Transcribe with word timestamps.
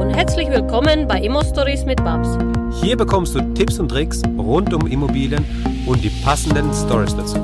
und 0.00 0.08
herzlich 0.14 0.48
willkommen 0.48 1.06
bei 1.06 1.20
Immo 1.20 1.44
Stories 1.44 1.84
mit 1.84 2.02
Babs. 2.02 2.38
Hier 2.80 2.96
bekommst 2.96 3.34
du 3.34 3.40
Tipps 3.52 3.78
und 3.78 3.90
Tricks 3.90 4.22
rund 4.38 4.72
um 4.72 4.86
Immobilien 4.86 5.44
und 5.86 6.02
die 6.02 6.08
passenden 6.24 6.72
Stories 6.72 7.14
dazu. 7.14 7.36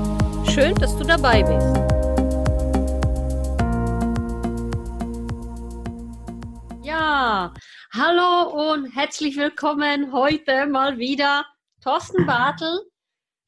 Schön, 0.51 0.75
dass 0.77 0.97
du 0.97 1.05
dabei 1.05 1.43
bist. 1.43 1.77
Ja, 6.83 7.53
hallo 7.93 8.73
und 8.73 8.87
herzlich 8.97 9.37
willkommen 9.37 10.11
heute 10.15 10.67
mal 10.67 10.97
wieder 10.97 11.45
Thorsten 11.85 12.25
Bartel 12.25 12.81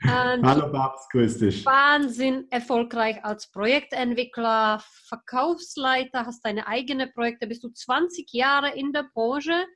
ähm, 0.03 0.46
Hallo 0.46 0.71
Babs, 0.71 1.09
grüß 1.11 1.39
dich. 1.39 1.67
Wahnsinn 1.67 2.47
erfolgreich 2.51 3.25
als 3.25 3.51
Projektentwickler, 3.51 4.83
Verkaufsleiter, 5.09 6.27
hast 6.27 6.45
deine 6.45 6.67
eigenen 6.67 7.12
Projekte, 7.12 7.47
bist 7.47 7.65
du 7.65 7.71
20 7.71 8.33
Jahre 8.33 8.77
in 8.77 8.93
der 8.93 9.05
Branche 9.12 9.66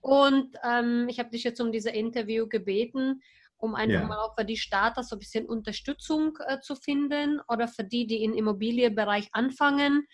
und 0.00 0.56
ähm, 0.62 1.06
ich 1.08 1.18
habe 1.18 1.30
dich 1.30 1.44
jetzt 1.44 1.60
um 1.60 1.72
dieses 1.72 1.92
Interview 1.92 2.48
gebeten, 2.48 3.22
um 3.56 3.74
einfach 3.74 4.02
ja. 4.02 4.06
mal 4.06 4.18
auch 4.18 4.36
für 4.36 4.44
die 4.44 4.56
Starter 4.56 5.02
so 5.02 5.16
ein 5.16 5.18
bisschen 5.18 5.46
Unterstützung 5.46 6.38
äh, 6.46 6.60
zu 6.60 6.76
finden 6.76 7.40
oder 7.48 7.68
für 7.68 7.84
die, 7.84 8.06
die 8.06 8.22
im 8.22 8.32
Immobilienbereich 8.34 9.28
anfangen. 9.32 10.06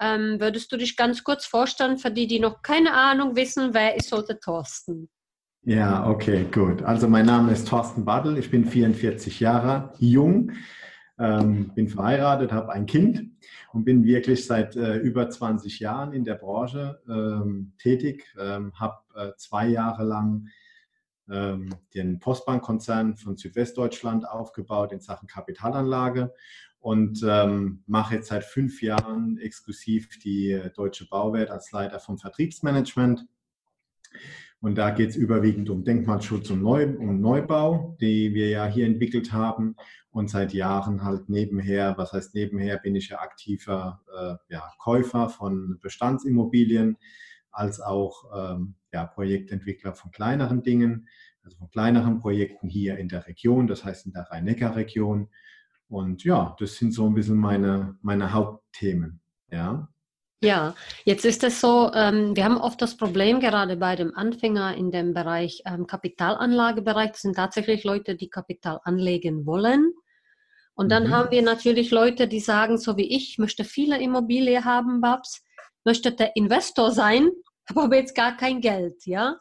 Ähm, 0.00 0.40
würdest 0.40 0.70
du 0.72 0.76
dich 0.76 0.96
ganz 0.96 1.24
kurz 1.24 1.46
vorstellen, 1.46 1.98
für 1.98 2.10
die, 2.10 2.26
die 2.26 2.40
noch 2.40 2.62
keine 2.62 2.92
Ahnung 2.92 3.36
wissen, 3.36 3.74
wer 3.74 3.96
ist 3.96 4.12
heute 4.12 4.38
Thorsten? 4.38 5.10
Ja, 5.64 6.08
okay, 6.08 6.44
gut. 6.52 6.82
Also 6.82 7.06
mein 7.06 7.26
Name 7.26 7.52
ist 7.52 7.68
Thorsten 7.68 8.04
Badl, 8.04 8.36
ich 8.36 8.50
bin 8.50 8.64
44 8.64 9.38
Jahre 9.38 9.92
jung, 10.00 10.50
ähm, 11.20 11.72
bin 11.72 11.88
verheiratet, 11.88 12.50
habe 12.50 12.72
ein 12.72 12.86
Kind 12.86 13.30
und 13.72 13.84
bin 13.84 14.02
wirklich 14.02 14.44
seit 14.44 14.74
äh, 14.74 14.96
über 14.96 15.30
20 15.30 15.78
Jahren 15.78 16.14
in 16.14 16.24
der 16.24 16.34
Branche 16.34 17.00
ähm, 17.08 17.74
tätig, 17.78 18.34
ähm, 18.40 18.72
habe 18.74 19.04
äh, 19.14 19.30
zwei 19.36 19.68
Jahre 19.68 20.02
lang 20.02 20.48
ähm, 21.30 21.72
den 21.94 22.18
Postbankkonzern 22.18 23.16
von 23.16 23.36
Südwestdeutschland 23.36 24.28
aufgebaut 24.28 24.90
in 24.90 25.00
Sachen 25.00 25.28
Kapitalanlage 25.28 26.34
und 26.80 27.22
ähm, 27.24 27.84
mache 27.86 28.16
jetzt 28.16 28.30
seit 28.30 28.42
fünf 28.42 28.82
Jahren 28.82 29.38
exklusiv 29.38 30.18
die 30.18 30.50
äh, 30.50 30.70
Deutsche 30.72 31.06
Bauwert 31.08 31.52
als 31.52 31.70
Leiter 31.70 32.00
vom 32.00 32.18
Vertriebsmanagement 32.18 33.28
und 34.62 34.76
da 34.76 34.90
geht 34.90 35.10
es 35.10 35.16
überwiegend 35.16 35.68
um 35.70 35.82
Denkmalschutz 35.82 36.48
und 36.50 36.62
Neu 36.62 36.86
um 36.96 37.20
Neubau, 37.20 37.96
die 38.00 38.32
wir 38.32 38.48
ja 38.48 38.64
hier 38.64 38.86
entwickelt 38.86 39.32
haben. 39.32 39.74
Und 40.10 40.30
seit 40.30 40.54
Jahren 40.54 41.02
halt 41.02 41.28
nebenher, 41.28 41.98
was 41.98 42.12
heißt 42.12 42.34
nebenher, 42.36 42.78
bin 42.78 42.94
ich 42.94 43.08
ja 43.08 43.18
aktiver 43.18 44.00
äh, 44.16 44.54
ja, 44.54 44.62
Käufer 44.78 45.28
von 45.28 45.80
Bestandsimmobilien, 45.82 46.96
als 47.50 47.80
auch 47.80 48.24
ähm, 48.36 48.74
ja, 48.92 49.04
Projektentwickler 49.04 49.94
von 49.94 50.12
kleineren 50.12 50.62
Dingen, 50.62 51.08
also 51.42 51.56
von 51.58 51.68
kleineren 51.68 52.20
Projekten 52.20 52.68
hier 52.68 52.98
in 52.98 53.08
der 53.08 53.26
Region, 53.26 53.66
das 53.66 53.84
heißt 53.84 54.06
in 54.06 54.12
der 54.12 54.30
Rhein-Neckar-Region. 54.30 55.28
Und 55.88 56.22
ja, 56.22 56.54
das 56.60 56.76
sind 56.76 56.92
so 56.94 57.04
ein 57.06 57.14
bisschen 57.14 57.36
meine, 57.36 57.98
meine 58.00 58.32
Hauptthemen. 58.32 59.20
Ja. 59.50 59.91
Ja, 60.42 60.74
jetzt 61.04 61.24
ist 61.24 61.44
es 61.44 61.60
so, 61.60 61.92
ähm, 61.94 62.34
wir 62.34 62.44
haben 62.44 62.56
oft 62.56 62.82
das 62.82 62.96
Problem, 62.96 63.38
gerade 63.38 63.76
bei 63.76 63.94
dem 63.94 64.12
Anfänger 64.16 64.74
in 64.76 64.90
dem 64.90 65.14
Bereich 65.14 65.62
ähm, 65.66 65.86
Kapitalanlagebereich, 65.86 67.12
das 67.12 67.20
sind 67.20 67.36
tatsächlich 67.36 67.84
Leute, 67.84 68.16
die 68.16 68.28
Kapital 68.28 68.80
anlegen 68.82 69.46
wollen. 69.46 69.92
Und 70.74 70.90
dann 70.90 71.04
mhm. 71.04 71.10
haben 71.10 71.30
wir 71.30 71.42
natürlich 71.42 71.92
Leute, 71.92 72.26
die 72.26 72.40
sagen, 72.40 72.76
so 72.76 72.96
wie 72.96 73.14
ich, 73.14 73.38
möchte 73.38 73.62
viele 73.62 74.00
Immobilien 74.00 74.64
haben, 74.64 75.00
Babs, 75.00 75.44
möchte 75.84 76.10
der 76.10 76.34
Investor 76.34 76.90
sein, 76.90 77.30
habe 77.76 77.96
jetzt 77.96 78.16
gar 78.16 78.36
kein 78.36 78.60
Geld, 78.60 79.06
ja. 79.06 79.36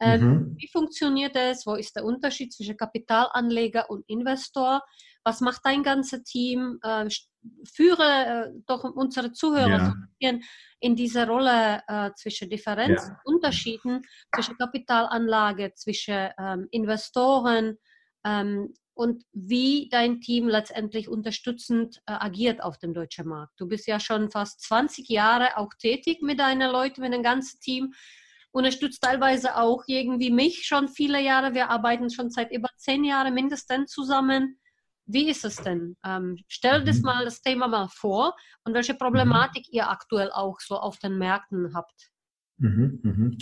Ähm, 0.00 0.20
mhm. 0.22 0.56
Wie 0.56 0.68
funktioniert 0.68 1.36
das? 1.36 1.66
Wo 1.66 1.74
ist 1.74 1.94
der 1.94 2.04
Unterschied 2.04 2.54
zwischen 2.54 2.76
Kapitalanleger 2.76 3.90
und 3.90 4.08
Investor? 4.08 4.80
Was 5.28 5.42
macht 5.42 5.60
dein 5.64 5.82
ganzes 5.82 6.22
Team? 6.22 6.78
Äh, 6.82 7.06
führe 7.70 8.02
äh, 8.02 8.60
doch 8.66 8.82
unsere 8.82 9.30
Zuhörer 9.32 9.94
ja. 10.20 10.38
in 10.80 10.96
diese 10.96 11.26
Rolle 11.26 11.82
äh, 11.86 12.10
zwischen 12.16 12.48
Differenz, 12.48 13.08
ja. 13.08 13.20
Unterschieden 13.26 14.00
zwischen 14.34 14.56
Kapitalanlage, 14.56 15.74
zwischen 15.74 16.30
ähm, 16.38 16.66
Investoren 16.70 17.76
ähm, 18.24 18.72
und 18.94 19.22
wie 19.34 19.90
dein 19.90 20.22
Team 20.22 20.48
letztendlich 20.48 21.10
unterstützend 21.10 21.98
äh, 22.06 22.12
agiert 22.12 22.62
auf 22.62 22.78
dem 22.78 22.94
deutschen 22.94 23.28
Markt. 23.28 23.52
Du 23.58 23.68
bist 23.68 23.86
ja 23.86 24.00
schon 24.00 24.30
fast 24.30 24.62
20 24.62 25.10
Jahre 25.10 25.58
auch 25.58 25.74
tätig 25.78 26.22
mit 26.22 26.40
deinen 26.40 26.72
Leuten, 26.72 27.02
mit 27.02 27.12
dem 27.12 27.22
ganzen 27.22 27.60
Team 27.60 27.92
unterstützt 28.50 29.02
teilweise 29.02 29.56
auch 29.56 29.84
irgendwie 29.86 30.30
mich 30.30 30.66
schon 30.66 30.88
viele 30.88 31.20
Jahre. 31.20 31.52
Wir 31.52 31.68
arbeiten 31.68 32.08
schon 32.08 32.30
seit 32.30 32.50
über 32.50 32.70
zehn 32.78 33.04
Jahren 33.04 33.34
mindestens 33.34 33.92
zusammen. 33.92 34.58
Wie 35.08 35.30
ist 35.30 35.44
es 35.44 35.56
denn? 35.56 35.96
Ähm, 36.04 36.36
stell 36.48 36.84
das 36.84 36.98
mhm. 36.98 37.02
mal 37.02 37.24
das 37.24 37.40
Thema 37.40 37.66
mal 37.66 37.88
vor 37.88 38.36
und 38.64 38.74
welche 38.74 38.92
mhm. 38.92 38.98
Problematik 38.98 39.66
ihr 39.72 39.88
aktuell 39.88 40.30
auch 40.30 40.60
so 40.60 40.76
auf 40.76 40.98
den 40.98 41.16
Märkten 41.16 41.74
habt. 41.74 42.10
Mhm, 42.58 43.00
mhm. 43.02 43.38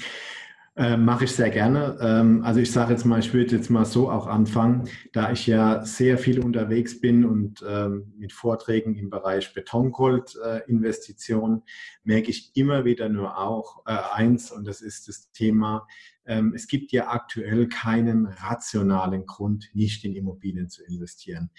Äh, 0.76 0.96
Mache 0.96 1.24
ich 1.24 1.32
sehr 1.32 1.50
gerne. 1.50 1.98
Ähm, 2.00 2.44
also 2.44 2.60
ich 2.60 2.70
sage 2.70 2.92
jetzt 2.92 3.04
mal, 3.04 3.18
ich 3.18 3.34
würde 3.34 3.56
jetzt 3.56 3.70
mal 3.70 3.84
so 3.84 4.10
auch 4.10 4.28
anfangen, 4.28 4.88
da 5.12 5.32
ich 5.32 5.46
ja 5.46 5.84
sehr 5.84 6.18
viel 6.18 6.38
unterwegs 6.38 7.00
bin 7.00 7.24
und 7.24 7.64
ähm, 7.66 8.12
mit 8.16 8.32
Vorträgen 8.32 8.94
im 8.94 9.10
Bereich 9.10 9.52
Betongold-Investitionen, 9.54 11.60
äh, 11.60 11.62
merke 12.04 12.30
ich 12.30 12.52
immer 12.54 12.84
wieder 12.84 13.08
nur 13.08 13.38
auch 13.38 13.82
äh, 13.86 13.96
eins 14.12 14.52
und 14.52 14.66
das 14.66 14.82
ist 14.82 15.08
das 15.08 15.32
Thema, 15.32 15.88
es 16.54 16.66
gibt 16.66 16.92
ja 16.92 17.08
aktuell 17.08 17.68
keinen 17.68 18.26
rationalen 18.26 19.26
Grund, 19.26 19.70
nicht 19.74 20.04
in 20.04 20.14
Immobilien 20.14 20.68
zu 20.68 20.82
investieren. 20.84 21.50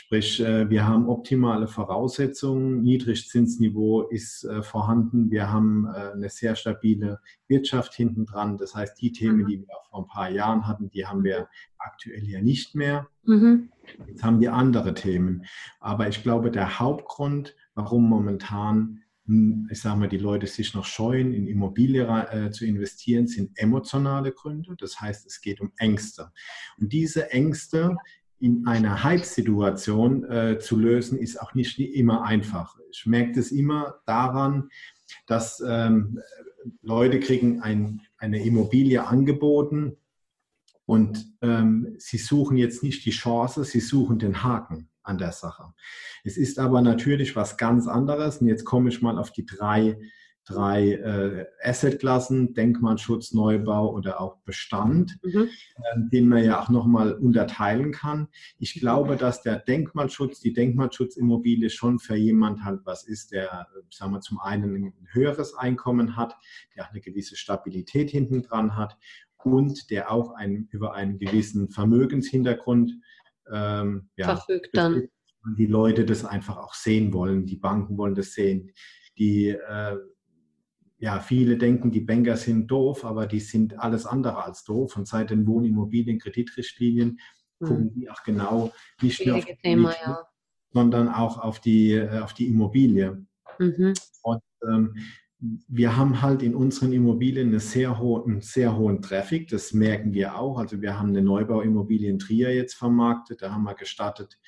Sprich, 0.00 0.40
äh, 0.40 0.70
wir 0.70 0.86
haben 0.86 1.08
optimale 1.08 1.66
Voraussetzungen, 1.66 2.82
Niedrigzinsniveau 2.82 4.02
ist 4.02 4.44
äh, 4.44 4.62
vorhanden, 4.62 5.30
wir 5.30 5.50
haben 5.50 5.86
äh, 5.86 6.12
eine 6.12 6.30
sehr 6.30 6.54
stabile 6.54 7.18
Wirtschaft 7.48 7.94
hinten 7.94 8.24
dran. 8.24 8.58
Das 8.58 8.76
heißt, 8.76 9.00
die 9.00 9.10
Themen, 9.10 9.42
mhm. 9.42 9.46
die 9.46 9.58
wir 9.60 9.66
vor 9.90 10.04
ein 10.04 10.06
paar 10.06 10.30
Jahren 10.30 10.68
hatten, 10.68 10.88
die 10.88 11.04
haben 11.04 11.24
wir 11.24 11.48
aktuell 11.78 12.24
ja 12.28 12.40
nicht 12.40 12.76
mehr. 12.76 13.08
Mhm. 13.24 13.70
Jetzt 14.06 14.22
haben 14.22 14.40
wir 14.40 14.54
andere 14.54 14.94
Themen. 14.94 15.44
Aber 15.80 16.06
ich 16.08 16.22
glaube, 16.22 16.52
der 16.52 16.78
Hauptgrund, 16.78 17.56
warum 17.74 18.08
momentan 18.08 19.02
ich 19.70 19.80
sage 19.80 19.98
mal, 19.98 20.08
die 20.08 20.16
Leute 20.16 20.46
sich 20.46 20.74
noch 20.74 20.86
scheuen, 20.86 21.34
in 21.34 21.46
Immobilien 21.46 22.08
äh, 22.08 22.50
zu 22.50 22.64
investieren, 22.64 23.26
sind 23.26 23.58
emotionale 23.58 24.32
Gründe. 24.32 24.74
Das 24.78 25.00
heißt, 25.00 25.26
es 25.26 25.40
geht 25.40 25.60
um 25.60 25.72
Ängste. 25.76 26.32
Und 26.78 26.92
diese 26.92 27.30
Ängste, 27.30 27.96
in 28.40 28.66
einer 28.66 29.02
Hype-Situation 29.02 30.24
äh, 30.24 30.58
zu 30.58 30.78
lösen, 30.78 31.18
ist 31.18 31.40
auch 31.42 31.54
nicht 31.54 31.78
immer 31.78 32.24
einfach. 32.24 32.78
Ich 32.90 33.04
merke 33.04 33.32
das 33.32 33.50
immer 33.50 33.96
daran, 34.06 34.70
dass 35.26 35.62
ähm, 35.66 36.20
Leute 36.82 37.20
kriegen 37.20 37.60
ein, 37.60 38.00
eine 38.16 38.42
Immobilie 38.44 39.04
angeboten 39.04 39.96
und 40.86 41.34
ähm, 41.42 41.96
sie 41.98 42.18
suchen 42.18 42.56
jetzt 42.56 42.82
nicht 42.82 43.04
die 43.04 43.10
Chance, 43.10 43.64
sie 43.64 43.80
suchen 43.80 44.18
den 44.18 44.42
Haken 44.42 44.88
an 45.08 45.18
der 45.18 45.32
Sache. 45.32 45.72
Es 46.24 46.36
ist 46.36 46.58
aber 46.58 46.82
natürlich 46.82 47.34
was 47.36 47.56
ganz 47.56 47.86
anderes 47.86 48.38
und 48.38 48.48
jetzt 48.48 48.64
komme 48.64 48.90
ich 48.90 49.02
mal 49.02 49.18
auf 49.18 49.32
die 49.32 49.46
drei 49.46 49.98
drei 50.48 50.92
äh, 50.92 51.46
Assetklassen, 51.62 52.54
Denkmalschutz, 52.54 53.34
Neubau 53.34 53.92
oder 53.92 54.20
auch 54.20 54.38
Bestand, 54.44 55.18
mhm. 55.22 55.42
äh, 55.42 56.10
den 56.10 56.28
man 56.28 56.42
ja 56.42 56.60
auch 56.60 56.70
nochmal 56.70 57.12
unterteilen 57.12 57.92
kann. 57.92 58.28
Ich 58.58 58.80
glaube, 58.80 59.16
dass 59.16 59.42
der 59.42 59.58
Denkmalschutz, 59.58 60.40
die 60.40 60.54
Denkmalschutzimmobilie 60.54 61.68
schon 61.68 61.98
für 61.98 62.16
jemand 62.16 62.64
halt 62.64 62.80
was 62.84 63.04
ist, 63.06 63.32
der, 63.32 63.68
sagen 63.90 64.12
wir, 64.12 64.20
zum 64.20 64.40
einen 64.40 64.74
ein 64.74 64.94
höheres 65.12 65.54
Einkommen 65.54 66.16
hat, 66.16 66.34
der 66.74 66.84
auch 66.84 66.90
eine 66.90 67.00
gewisse 67.00 67.36
Stabilität 67.36 68.10
hinten 68.10 68.42
dran 68.42 68.74
hat 68.74 68.96
und 69.36 69.90
der 69.90 70.10
auch 70.10 70.32
ein, 70.32 70.68
über 70.70 70.94
einen 70.94 71.18
gewissen 71.18 71.68
Vermögenshintergrund 71.68 72.92
ähm, 73.52 74.10
ja, 74.16 74.36
verfügt 74.36 74.70
dann. 74.72 75.08
Die 75.56 75.66
Leute 75.66 76.04
das 76.04 76.24
einfach 76.24 76.58
auch 76.58 76.74
sehen 76.74 77.12
wollen, 77.12 77.46
die 77.46 77.56
Banken 77.56 77.96
wollen 77.96 78.14
das 78.14 78.32
sehen, 78.32 78.72
die 79.16 79.48
äh, 79.48 79.96
ja, 80.98 81.20
viele 81.20 81.56
denken, 81.56 81.92
die 81.92 82.00
Banker 82.00 82.36
sind 82.36 82.66
doof, 82.66 83.04
aber 83.04 83.26
die 83.26 83.40
sind 83.40 83.78
alles 83.78 84.04
andere 84.04 84.42
als 84.44 84.64
doof. 84.64 84.96
Und 84.96 85.06
seit 85.06 85.30
den 85.30 85.46
Wohnimmobilien-Kreditrichtlinien 85.46 87.20
hm. 87.60 87.68
gucken 87.68 87.92
die 87.94 88.10
auch 88.10 88.22
genau 88.24 88.72
nicht 89.00 89.24
nur 89.24 89.36
auf 89.36 89.44
die 89.44 89.56
Thema, 89.56 89.94
ja. 90.04 90.18
sondern 90.72 91.08
auch 91.08 91.38
auf 91.38 91.60
die, 91.60 91.92
äh, 91.92 92.18
auf 92.18 92.34
die 92.34 92.48
Immobilie. 92.48 93.24
Mhm. 93.58 93.94
Und 94.22 94.42
ähm, 94.68 94.96
wir 95.40 95.96
haben 95.96 96.20
halt 96.20 96.42
in 96.42 96.54
unseren 96.54 96.92
Immobilien 96.92 97.48
eine 97.48 97.60
sehr 97.60 97.98
ho 97.98 98.22
einen 98.24 98.40
sehr 98.40 98.76
hohen 98.76 99.02
Traffic, 99.02 99.48
das 99.48 99.72
merken 99.72 100.12
wir 100.12 100.36
auch. 100.36 100.58
Also 100.58 100.82
wir 100.82 100.98
haben 100.98 101.10
eine 101.10 101.22
Neubauimmobilie 101.22 102.10
in 102.10 102.18
Trier 102.18 102.54
jetzt 102.54 102.74
vermarktet, 102.74 103.42
da 103.42 103.52
haben 103.52 103.62
wir 103.62 103.74
gestartet 103.74 104.38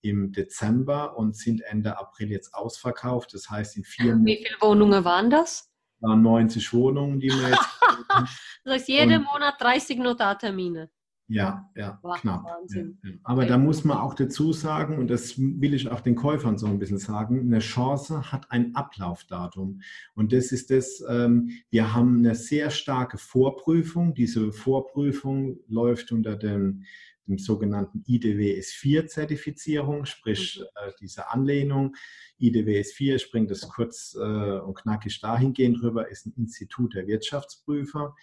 im 0.00 0.32
Dezember 0.32 1.16
und 1.16 1.36
sind 1.36 1.60
Ende 1.62 1.98
April 1.98 2.30
jetzt 2.30 2.54
ausverkauft. 2.54 3.34
Das 3.34 3.50
heißt, 3.50 3.76
in 3.76 3.84
vier 3.84 4.16
Wie 4.24 4.36
viele 4.36 4.56
Wohnungen 4.60 5.04
waren 5.04 5.28
das? 5.28 5.70
90 6.00 6.72
Wohnungen, 6.72 7.20
die 7.20 7.28
wir 7.28 7.48
jetzt. 7.48 7.68
das 8.64 8.74
heißt, 8.74 8.88
jeden 8.88 9.24
Monat 9.24 9.60
30 9.60 9.98
Notartermine. 9.98 10.90
Ja, 11.30 11.70
ja, 11.76 11.98
wow, 12.02 12.18
knapp. 12.18 12.46
Ja, 12.70 12.80
ja. 12.80 13.10
Aber 13.22 13.44
da 13.44 13.58
muss 13.58 13.84
man 13.84 13.98
auch 13.98 14.14
dazu 14.14 14.54
sagen, 14.54 14.96
und 14.96 15.08
das 15.08 15.38
will 15.38 15.74
ich 15.74 15.90
auch 15.90 16.00
den 16.00 16.14
Käufern 16.14 16.56
so 16.56 16.66
ein 16.66 16.78
bisschen 16.78 16.98
sagen, 16.98 17.40
eine 17.40 17.58
Chance 17.58 18.32
hat 18.32 18.50
ein 18.50 18.74
Ablaufdatum. 18.74 19.82
Und 20.14 20.32
das 20.32 20.52
ist 20.52 20.70
das, 20.70 21.04
ähm, 21.06 21.50
wir 21.68 21.94
haben 21.94 22.18
eine 22.18 22.34
sehr 22.34 22.70
starke 22.70 23.18
Vorprüfung. 23.18 24.14
Diese 24.14 24.52
Vorprüfung 24.52 25.58
läuft 25.68 26.12
unter 26.12 26.34
dem, 26.34 26.84
dem 27.26 27.36
sogenannten 27.36 28.02
IDWS 28.06 28.72
4-Zertifizierung, 28.72 30.06
sprich 30.06 30.58
mhm. 30.58 30.88
äh, 30.88 30.92
diese 30.98 31.30
Anlehnung. 31.30 31.94
IDWS 32.38 32.92
4, 32.92 33.16
ich 33.16 33.30
bringe 33.30 33.48
das 33.48 33.68
kurz 33.68 34.16
äh, 34.18 34.58
und 34.60 34.76
knackig 34.76 35.20
dahingehend 35.20 35.82
drüber, 35.82 36.08
ist 36.08 36.24
ein 36.24 36.32
Institut 36.38 36.94
der 36.94 37.06
Wirtschaftsprüfer 37.06 38.14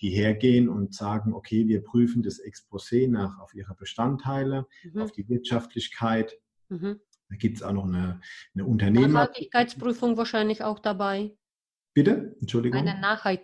die 0.00 0.10
hergehen 0.10 0.68
und 0.68 0.94
sagen, 0.94 1.32
okay, 1.32 1.66
wir 1.66 1.82
prüfen 1.82 2.22
das 2.22 2.40
Exposé 2.40 3.10
nach 3.10 3.38
auf 3.40 3.54
ihre 3.54 3.74
Bestandteile, 3.74 4.66
mhm. 4.84 5.02
auf 5.02 5.12
die 5.12 5.28
Wirtschaftlichkeit. 5.28 6.38
Mhm. 6.68 7.00
Da 7.28 7.36
gibt 7.36 7.58
es 7.58 7.62
auch 7.62 7.72
noch 7.72 7.84
eine, 7.84 8.20
eine 8.54 8.64
Unternehmer. 8.64 9.08
Nachhaltigkeitsprüfung 9.08 10.16
wahrscheinlich 10.16 10.64
auch 10.64 10.78
dabei. 10.78 11.36
Bitte? 11.94 12.36
Entschuldigung. 12.40 12.80
Eine 12.80 13.00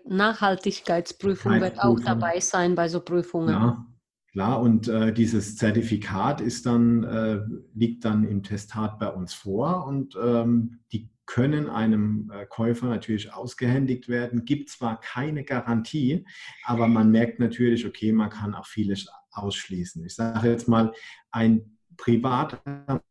Nachhaltigkeitsprüfung 0.06 1.60
wird 1.60 1.80
auch 1.80 1.98
dabei 1.98 2.40
sein 2.40 2.74
bei 2.74 2.88
so 2.88 3.00
Prüfungen. 3.00 3.48
Ja, 3.48 3.86
klar. 4.30 4.60
Und 4.60 4.86
äh, 4.86 5.12
dieses 5.12 5.56
Zertifikat 5.56 6.40
ist 6.40 6.64
dann, 6.66 7.02
äh, 7.02 7.40
liegt 7.74 8.04
dann 8.04 8.22
im 8.24 8.42
Testat 8.42 8.98
bei 8.98 9.08
uns 9.08 9.34
vor 9.34 9.86
und 9.86 10.16
ähm, 10.22 10.78
die 10.92 11.10
können 11.26 11.68
einem 11.68 12.30
äh, 12.32 12.46
Käufer 12.46 12.86
natürlich 12.86 13.32
ausgehändigt 13.32 14.08
werden. 14.08 14.44
Gibt 14.44 14.70
zwar 14.70 15.00
keine 15.00 15.44
Garantie, 15.44 16.26
aber 16.64 16.86
man 16.86 17.10
merkt 17.10 17.40
natürlich, 17.40 17.86
okay, 17.86 18.12
man 18.12 18.30
kann 18.30 18.54
auch 18.54 18.66
vieles 18.66 19.08
ausschließen. 19.32 20.04
Ich 20.04 20.14
sage 20.14 20.50
jetzt 20.50 20.68
mal, 20.68 20.92
ein 21.30 21.78
privater 21.96 23.02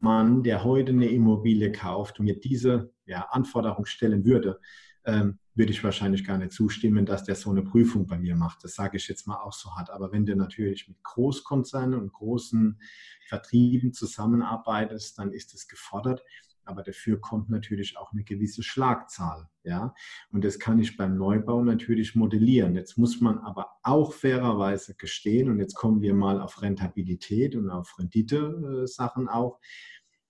Mann, 0.00 0.42
der 0.42 0.64
heute 0.64 0.92
eine 0.92 1.08
Immobilie 1.08 1.72
kauft 1.72 2.18
und 2.18 2.26
mir 2.26 2.38
diese 2.38 2.92
ja, 3.06 3.26
Anforderung 3.30 3.86
stellen 3.86 4.24
würde, 4.24 4.60
ähm, 5.04 5.38
würde 5.54 5.72
ich 5.72 5.82
wahrscheinlich 5.82 6.24
gar 6.24 6.38
nicht 6.38 6.52
zustimmen, 6.52 7.04
dass 7.04 7.24
der 7.24 7.34
so 7.34 7.50
eine 7.50 7.62
Prüfung 7.62 8.06
bei 8.06 8.18
mir 8.18 8.36
macht. 8.36 8.62
Das 8.62 8.74
sage 8.74 8.96
ich 8.96 9.08
jetzt 9.08 9.26
mal 9.26 9.38
auch 9.38 9.52
so 9.52 9.74
hart. 9.74 9.90
Aber 9.90 10.12
wenn 10.12 10.24
du 10.24 10.36
natürlich 10.36 10.88
mit 10.88 11.02
Großkonzernen 11.02 11.98
und 11.98 12.12
großen 12.12 12.80
Vertrieben 13.26 13.92
zusammenarbeitest, 13.92 15.18
dann 15.18 15.32
ist 15.32 15.54
es 15.54 15.68
gefordert 15.68 16.22
aber 16.64 16.82
dafür 16.82 17.20
kommt 17.20 17.50
natürlich 17.50 17.96
auch 17.96 18.12
eine 18.12 18.24
gewisse 18.24 18.62
Schlagzahl. 18.62 19.48
Ja? 19.64 19.94
Und 20.30 20.44
das 20.44 20.58
kann 20.58 20.78
ich 20.78 20.96
beim 20.96 21.16
Neubau 21.16 21.62
natürlich 21.62 22.14
modellieren. 22.14 22.74
Jetzt 22.74 22.96
muss 22.98 23.20
man 23.20 23.38
aber 23.38 23.68
auch 23.82 24.12
fairerweise 24.12 24.94
gestehen, 24.94 25.50
und 25.50 25.58
jetzt 25.58 25.74
kommen 25.74 26.00
wir 26.02 26.14
mal 26.14 26.40
auf 26.40 26.62
Rentabilität 26.62 27.56
und 27.56 27.70
auf 27.70 27.98
Rendite-Sachen 27.98 29.28
auch, 29.28 29.58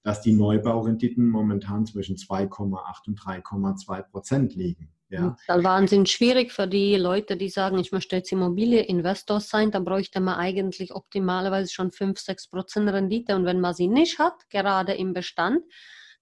dass 0.02 0.22
die 0.22 0.32
Neubaurenditen 0.32 1.28
momentan 1.28 1.84
zwischen 1.84 2.16
2,8 2.16 3.08
und 3.08 3.20
3,2 3.20 4.02
Prozent 4.10 4.54
liegen. 4.54 4.92
Ja. 5.10 5.36
Das 5.48 5.64
Wahnsinn 5.64 6.06
schwierig 6.06 6.52
für 6.52 6.68
die 6.68 6.94
Leute, 6.94 7.36
die 7.36 7.48
sagen, 7.48 7.78
ich 7.78 7.90
möchte 7.90 8.14
jetzt 8.14 8.30
Immobilie-Investor 8.30 9.40
sein, 9.40 9.72
da 9.72 9.80
bräuchte 9.80 10.20
man 10.20 10.36
eigentlich 10.36 10.94
optimalerweise 10.94 11.72
schon 11.72 11.90
5, 11.90 12.18
6 12.18 12.48
Prozent 12.48 12.88
Rendite. 12.88 13.34
Und 13.34 13.44
wenn 13.44 13.60
man 13.60 13.74
sie 13.74 13.88
nicht 13.88 14.20
hat, 14.20 14.48
gerade 14.50 14.94
im 14.94 15.12
Bestand, 15.12 15.64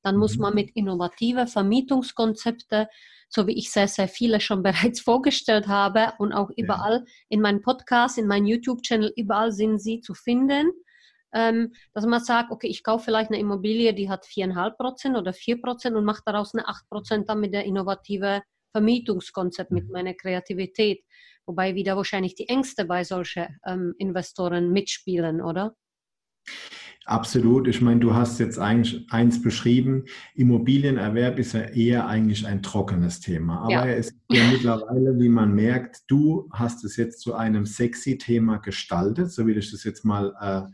dann 0.03 0.17
muss 0.17 0.37
mhm. 0.37 0.43
man 0.43 0.55
mit 0.55 0.71
innovativen 0.75 1.47
Vermietungskonzepten, 1.47 2.87
so 3.29 3.47
wie 3.47 3.59
ich 3.59 3.71
sehr, 3.71 3.89
sehr 3.89 4.09
viele 4.09 4.41
schon 4.41 4.63
bereits 4.63 5.01
vorgestellt 5.01 5.69
habe 5.69 6.13
und 6.19 6.33
auch 6.33 6.51
überall 6.57 7.05
ja. 7.05 7.13
in 7.29 7.41
meinem 7.41 7.63
Podcast, 7.63 8.19
in 8.19 8.27
meinem 8.27 8.47
YouTube-Channel, 8.47 9.13
überall 9.17 9.53
sind 9.53 9.79
sie 9.79 10.01
zu 10.01 10.15
finden. 10.15 10.71
Ähm, 11.35 11.75
dass 11.93 12.07
man 12.07 12.25
sagt, 12.25 12.51
okay, 12.51 12.69
ich 12.69 12.83
kaufe 12.83 13.05
vielleicht 13.05 13.31
eine 13.31 13.39
Immobilie, 13.39 13.93
die 13.93 14.09
hat 14.09 14.25
4,5% 14.25 15.19
oder 15.19 15.33
4% 15.33 15.95
und 15.95 16.05
mache 16.07 16.23
daraus 16.25 16.55
eine 16.55 16.67
8% 16.67 17.27
dann 17.27 17.41
mit 17.41 17.53
der 17.53 17.65
innovative 17.65 18.43
Vermietungskonzept, 18.73 19.71
mit 19.71 19.87
mhm. 19.87 19.93
meiner 19.93 20.15
Kreativität. 20.15 21.05
Wobei 21.45 21.75
wieder 21.75 21.97
wahrscheinlich 21.97 22.35
die 22.35 22.49
Ängste 22.49 22.85
bei 22.85 23.05
solchen 23.05 23.59
ähm, 23.67 23.95
Investoren 23.99 24.71
mitspielen, 24.71 25.43
oder? 25.43 25.75
Absolut. 27.09 27.69
Ich 27.69 27.81
meine, 27.81 28.01
du 28.01 28.15
hast 28.15 28.39
jetzt 28.39 28.59
eigentlich 28.59 29.11
eins 29.11 29.41
beschrieben. 29.41 30.05
Immobilienerwerb 30.35 31.39
ist 31.39 31.55
ja 31.55 31.63
eher 31.63 32.07
eigentlich 32.07 32.47
ein 32.47 32.63
trockenes 32.63 33.21
Thema. 33.21 33.63
Aber 33.63 33.73
ja. 33.73 33.87
er 33.87 33.97
ist 33.97 34.13
ja 34.31 34.43
mittlerweile, 34.53 35.19
wie 35.19 35.31
man 35.31 35.55
merkt, 35.55 36.03
du 36.09 36.51
hast 36.53 36.85
es 36.85 36.97
jetzt 36.97 37.21
zu 37.21 37.35
einem 37.35 37.65
sexy 37.65 38.19
Thema 38.19 38.59
gestaltet. 38.59 39.33
So 39.33 39.47
will 39.47 39.57
ich 39.57 39.71
das 39.71 39.85
jetzt 39.85 40.05
mal 40.05 40.71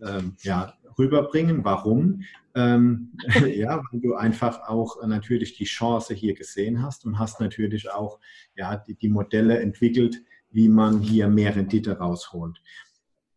äh, 0.00 0.04
äh, 0.04 0.22
ja, 0.42 0.74
rüberbringen. 0.98 1.64
Warum? 1.64 2.22
Ähm, 2.56 3.12
ja, 3.54 3.80
weil 3.92 4.00
du 4.00 4.16
einfach 4.16 4.68
auch 4.68 5.06
natürlich 5.06 5.56
die 5.56 5.66
Chance 5.66 6.14
hier 6.14 6.34
gesehen 6.34 6.82
hast 6.82 7.06
und 7.06 7.20
hast 7.20 7.40
natürlich 7.40 7.92
auch 7.92 8.18
ja, 8.56 8.76
die, 8.76 8.96
die 8.96 9.08
Modelle 9.08 9.60
entwickelt, 9.60 10.20
wie 10.50 10.68
man 10.68 10.98
hier 10.98 11.28
mehr 11.28 11.54
Rendite 11.54 11.96
rausholt. 11.96 12.60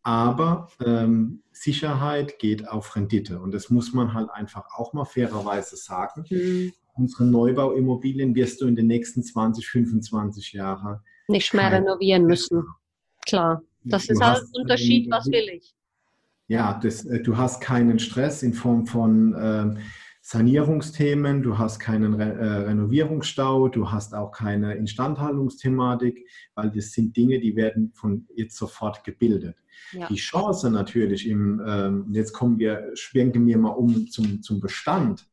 Aber 0.03 0.67
ähm, 0.85 1.41
Sicherheit 1.51 2.37
geht 2.39 2.67
auf 2.67 2.95
Rendite. 2.95 3.39
Und 3.39 3.53
das 3.53 3.69
muss 3.69 3.93
man 3.93 4.13
halt 4.13 4.29
einfach 4.31 4.65
auch 4.75 4.93
mal 4.93 5.05
fairerweise 5.05 5.77
sagen. 5.77 6.25
Mhm. 6.29 6.73
Unsere 6.95 7.25
Neubauimmobilien 7.25 8.35
wirst 8.35 8.61
du 8.61 8.67
in 8.67 8.75
den 8.75 8.87
nächsten 8.87 9.23
20, 9.23 9.67
25 9.67 10.53
Jahren 10.53 10.99
nicht 11.27 11.53
mehr 11.53 11.71
renovieren 11.71 12.25
müssen. 12.25 12.63
Klar. 13.25 13.61
Das 13.85 14.07
du 14.07 14.13
ist 14.13 14.21
halt 14.21 14.43
ein 14.43 14.61
Unterschied, 14.61 15.09
was 15.09 15.25
will 15.27 15.49
ich. 15.49 15.73
Ja, 16.47 16.79
das, 16.81 17.05
äh, 17.05 17.21
du 17.21 17.37
hast 17.37 17.61
keinen 17.61 17.99
Stress 17.99 18.43
in 18.43 18.53
Form 18.53 18.85
von 18.85 19.33
äh, 19.33 19.79
Sanierungsthemen, 20.25 21.43
du 21.43 21.57
hast 21.57 21.79
keinen 21.79 22.13
Re 22.13 22.23
äh, 22.23 22.63
Renovierungsstau, 22.69 23.67
du 23.67 23.91
hast 23.91 24.15
auch 24.15 24.31
keine 24.31 24.75
Instandhaltungsthematik, 24.75 26.25
weil 26.55 26.71
das 26.71 26.93
sind 26.93 27.17
Dinge, 27.17 27.41
die 27.41 27.57
werden 27.57 27.91
von 27.93 28.25
jetzt 28.33 28.55
sofort 28.55 29.03
gebildet. 29.03 29.57
Ja. 29.91 30.07
Die 30.07 30.15
Chance 30.15 30.71
natürlich 30.71 31.27
im, 31.27 31.61
ähm, 31.67 32.07
jetzt 32.13 32.31
kommen 32.31 32.57
wir, 32.57 32.91
schwenken 32.93 33.45
wir 33.45 33.57
mal 33.57 33.71
um 33.71 34.07
zum, 34.07 34.41
zum 34.41 34.61
Bestand. 34.61 35.27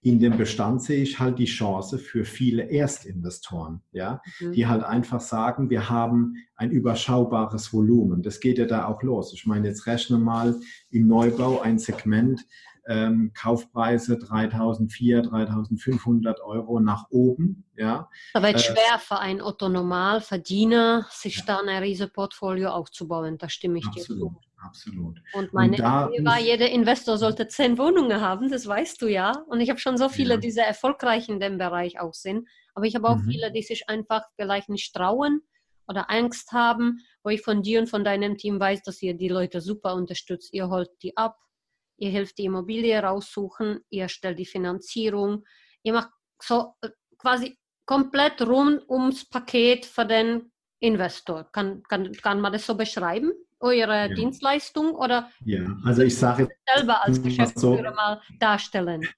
In 0.00 0.18
dem 0.18 0.38
Bestand 0.38 0.82
sehe 0.82 1.02
ich 1.02 1.18
halt 1.18 1.38
die 1.38 1.44
Chance 1.44 1.98
für 1.98 2.24
viele 2.24 2.70
Erstinvestoren, 2.70 3.82
ja, 3.92 4.22
mhm. 4.40 4.52
die 4.52 4.66
halt 4.66 4.82
einfach 4.82 5.20
sagen, 5.20 5.68
wir 5.68 5.90
haben 5.90 6.36
ein 6.56 6.70
überschaubares 6.70 7.74
Volumen. 7.74 8.22
Das 8.22 8.40
geht 8.40 8.56
ja 8.56 8.64
da 8.64 8.86
auch 8.86 9.02
los. 9.02 9.34
Ich 9.34 9.44
meine, 9.44 9.68
jetzt 9.68 9.86
rechne 9.86 10.16
mal 10.16 10.58
im 10.88 11.06
Neubau 11.06 11.60
ein 11.60 11.78
Segment, 11.78 12.46
ähm, 12.88 13.32
Kaufpreise 13.34 14.14
3.400, 14.14 15.28
3.500 15.28 16.40
Euro 16.40 16.80
nach 16.80 17.06
oben. 17.10 17.64
Ja. 17.76 18.08
Aber 18.32 18.54
es 18.54 18.62
äh, 18.68 18.72
schwer 18.72 18.98
für 18.98 19.18
einen 19.18 19.42
Otto 19.42 19.68
Normalverdiener, 19.68 21.06
sich 21.10 21.36
ja. 21.38 21.44
da 21.46 21.60
ein 21.60 21.82
riesiges 21.82 22.12
Portfolio 22.12 22.70
aufzubauen. 22.70 23.36
Da 23.36 23.50
stimme 23.50 23.78
ich 23.78 23.86
absolut, 23.86 24.08
dir 24.08 24.40
zu. 24.40 24.40
Absolut. 24.60 25.20
Und 25.34 25.52
meine 25.52 25.76
und 25.76 26.14
Idee 26.14 26.24
war, 26.24 26.40
jeder 26.40 26.70
Investor 26.70 27.18
sollte 27.18 27.46
zehn 27.46 27.76
Wohnungen 27.76 28.20
haben, 28.20 28.50
das 28.50 28.66
weißt 28.66 29.00
du 29.02 29.06
ja. 29.06 29.32
Und 29.48 29.60
ich 29.60 29.68
habe 29.68 29.78
schon 29.78 29.98
so 29.98 30.08
viele, 30.08 30.34
ja. 30.34 30.40
die 30.40 30.50
sehr 30.50 30.66
erfolgreich 30.66 31.28
in 31.28 31.40
dem 31.40 31.58
Bereich 31.58 32.00
auch 32.00 32.14
sind. 32.14 32.48
Aber 32.74 32.86
ich 32.86 32.94
habe 32.94 33.08
auch 33.08 33.18
mhm. 33.18 33.30
viele, 33.30 33.52
die 33.52 33.62
sich 33.62 33.88
einfach 33.88 34.22
vielleicht 34.36 34.70
nicht 34.70 34.94
trauen 34.94 35.42
oder 35.86 36.10
Angst 36.10 36.52
haben, 36.52 37.00
wo 37.22 37.30
ich 37.30 37.42
von 37.42 37.62
dir 37.62 37.80
und 37.80 37.88
von 37.88 38.02
deinem 38.02 38.36
Team 38.38 38.58
weiß, 38.58 38.82
dass 38.82 39.02
ihr 39.02 39.14
die 39.14 39.28
Leute 39.28 39.60
super 39.60 39.94
unterstützt. 39.94 40.54
Ihr 40.54 40.68
holt 40.68 40.90
die 41.02 41.16
ab, 41.16 41.38
ihr 41.98 42.10
helft 42.10 42.38
die 42.38 42.44
Immobilie 42.44 42.98
raussuchen, 42.98 43.80
ihr 43.90 44.08
stellt 44.08 44.38
die 44.38 44.46
Finanzierung, 44.46 45.44
ihr 45.82 45.92
macht 45.92 46.10
so 46.42 46.74
äh, 46.80 46.90
quasi 47.18 47.58
komplett 47.84 48.40
rund 48.42 48.88
ums 48.88 49.28
Paket 49.28 49.86
für 49.86 50.06
den 50.06 50.52
Investor. 50.80 51.50
Kann, 51.52 51.82
kann, 51.84 52.12
kann 52.12 52.40
man 52.40 52.52
das 52.52 52.66
so 52.66 52.74
beschreiben? 52.76 53.32
Eure 53.60 54.08
ja. 54.08 54.14
Dienstleistung 54.14 54.94
oder 54.94 55.30
ja, 55.44 55.76
also 55.84 56.02
ich 56.02 56.16
sage 56.16 56.48
selber 56.74 57.04
als 57.04 57.20
Geschäftsführer 57.20 57.90
so, 57.90 57.96
mal 57.96 58.22
darstellen? 58.38 59.08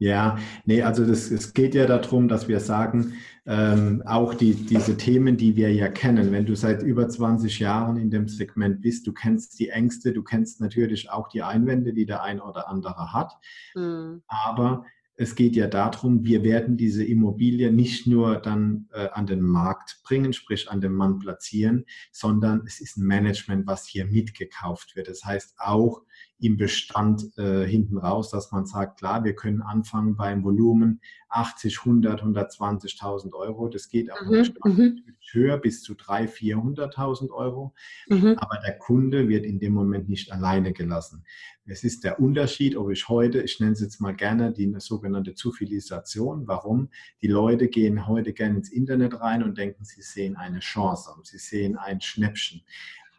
Ja, 0.00 0.38
nee, 0.64 0.80
also 0.80 1.04
das, 1.04 1.30
es 1.30 1.52
geht 1.52 1.74
ja 1.74 1.84
darum, 1.84 2.26
dass 2.26 2.48
wir 2.48 2.58
sagen, 2.60 3.12
ähm, 3.44 4.02
auch 4.06 4.32
die, 4.32 4.54
diese 4.54 4.96
Themen, 4.96 5.36
die 5.36 5.56
wir 5.56 5.70
ja 5.74 5.88
kennen, 5.88 6.32
wenn 6.32 6.46
du 6.46 6.56
seit 6.56 6.82
über 6.82 7.06
20 7.06 7.58
Jahren 7.58 7.98
in 7.98 8.10
dem 8.10 8.26
Segment 8.26 8.80
bist, 8.80 9.06
du 9.06 9.12
kennst 9.12 9.58
die 9.58 9.68
Ängste, 9.68 10.14
du 10.14 10.22
kennst 10.22 10.58
natürlich 10.62 11.10
auch 11.10 11.28
die 11.28 11.42
Einwände, 11.42 11.92
die 11.92 12.06
der 12.06 12.22
ein 12.22 12.40
oder 12.40 12.66
andere 12.70 13.12
hat. 13.12 13.34
Mhm. 13.74 14.22
Aber 14.26 14.86
es 15.16 15.34
geht 15.34 15.54
ja 15.54 15.66
darum, 15.66 16.24
wir 16.24 16.44
werden 16.44 16.78
diese 16.78 17.04
Immobilie 17.04 17.70
nicht 17.70 18.06
nur 18.06 18.36
dann 18.36 18.88
äh, 18.92 19.08
an 19.12 19.26
den 19.26 19.42
Markt 19.42 20.00
bringen, 20.02 20.32
sprich 20.32 20.70
an 20.70 20.80
den 20.80 20.94
Mann 20.94 21.18
platzieren, 21.18 21.84
sondern 22.10 22.62
es 22.66 22.80
ist 22.80 22.96
ein 22.96 23.06
Management, 23.06 23.66
was 23.66 23.86
hier 23.86 24.06
mitgekauft 24.06 24.96
wird. 24.96 25.08
Das 25.08 25.22
heißt 25.22 25.56
auch 25.58 26.00
im 26.40 26.56
Bestand 26.56 27.36
äh, 27.36 27.66
hinten 27.66 27.98
raus, 27.98 28.30
dass 28.30 28.50
man 28.50 28.64
sagt, 28.64 28.98
klar, 28.98 29.24
wir 29.24 29.34
können 29.34 29.60
anfangen 29.60 30.16
beim 30.16 30.42
Volumen 30.42 31.00
80, 31.28 31.80
100, 31.80 32.22
120.000 32.22 33.34
Euro. 33.34 33.68
Das 33.68 33.88
geht 33.88 34.10
auch 34.10 34.22
mhm, 34.22 34.54
mhm. 34.64 35.04
höher 35.32 35.58
bis 35.58 35.82
zu 35.82 35.92
300.000, 35.92 36.94
400.000 36.94 37.30
Euro. 37.30 37.74
Mhm. 38.08 38.36
Aber 38.38 38.58
der 38.64 38.78
Kunde 38.78 39.28
wird 39.28 39.44
in 39.44 39.60
dem 39.60 39.74
Moment 39.74 40.08
nicht 40.08 40.32
alleine 40.32 40.72
gelassen. 40.72 41.24
Es 41.66 41.84
ist 41.84 42.02
der 42.02 42.18
Unterschied, 42.18 42.74
ob 42.74 42.90
ich 42.90 43.08
heute, 43.08 43.42
ich 43.42 43.60
nenne 43.60 43.72
es 43.72 43.80
jetzt 43.80 44.00
mal 44.00 44.16
gerne 44.16 44.52
die 44.52 44.74
sogenannte 44.78 45.34
Zufilisation. 45.34 46.48
Warum? 46.48 46.88
Die 47.22 47.28
Leute 47.28 47.68
gehen 47.68 48.08
heute 48.08 48.32
gerne 48.32 48.56
ins 48.56 48.72
Internet 48.72 49.20
rein 49.20 49.44
und 49.44 49.56
denken, 49.56 49.84
sie 49.84 50.02
sehen 50.02 50.36
eine 50.36 50.58
Chance, 50.58 51.12
sie 51.22 51.38
sehen 51.38 51.76
ein 51.76 52.00
Schnäppchen. 52.00 52.62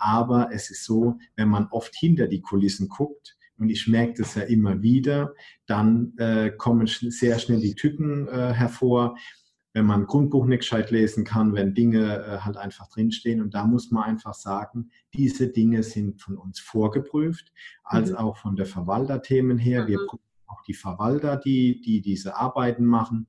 Aber 0.01 0.49
es 0.51 0.69
ist 0.69 0.83
so, 0.83 1.17
wenn 1.35 1.49
man 1.49 1.67
oft 1.71 1.95
hinter 1.95 2.27
die 2.27 2.41
Kulissen 2.41 2.89
guckt, 2.89 3.37
und 3.57 3.69
ich 3.69 3.87
merke 3.87 4.15
das 4.17 4.33
ja 4.33 4.41
immer 4.41 4.81
wieder, 4.81 5.35
dann 5.67 6.17
äh, 6.17 6.49
kommen 6.49 6.87
sehr 6.87 7.37
schnell 7.37 7.59
die 7.59 7.75
Tücken 7.75 8.27
äh, 8.27 8.53
hervor, 8.53 9.15
wenn 9.73 9.85
man 9.85 10.01
ein 10.01 10.07
Grundbuch 10.07 10.45
nicht 10.45 10.61
gescheit 10.61 10.89
lesen 10.91 11.23
kann, 11.23 11.53
wenn 11.53 11.75
Dinge 11.75 12.25
äh, 12.25 12.37
halt 12.39 12.57
einfach 12.57 12.89
drinstehen. 12.89 13.41
Und 13.41 13.53
da 13.53 13.65
muss 13.65 13.91
man 13.91 14.03
einfach 14.03 14.33
sagen, 14.33 14.89
diese 15.13 15.47
Dinge 15.47 15.83
sind 15.83 16.21
von 16.21 16.37
uns 16.37 16.59
vorgeprüft, 16.59 17.53
als 17.83 18.09
mhm. 18.09 18.17
auch 18.17 18.37
von 18.37 18.55
der 18.55 18.65
Verwalterthemen 18.65 19.59
her. 19.59 19.87
Wir 19.87 20.01
mhm. 20.01 20.07
prüfen 20.07 20.25
auch 20.47 20.63
die 20.63 20.73
Verwalter, 20.73 21.37
die, 21.37 21.81
die 21.81 22.01
diese 22.01 22.35
Arbeiten 22.35 22.85
machen. 22.85 23.27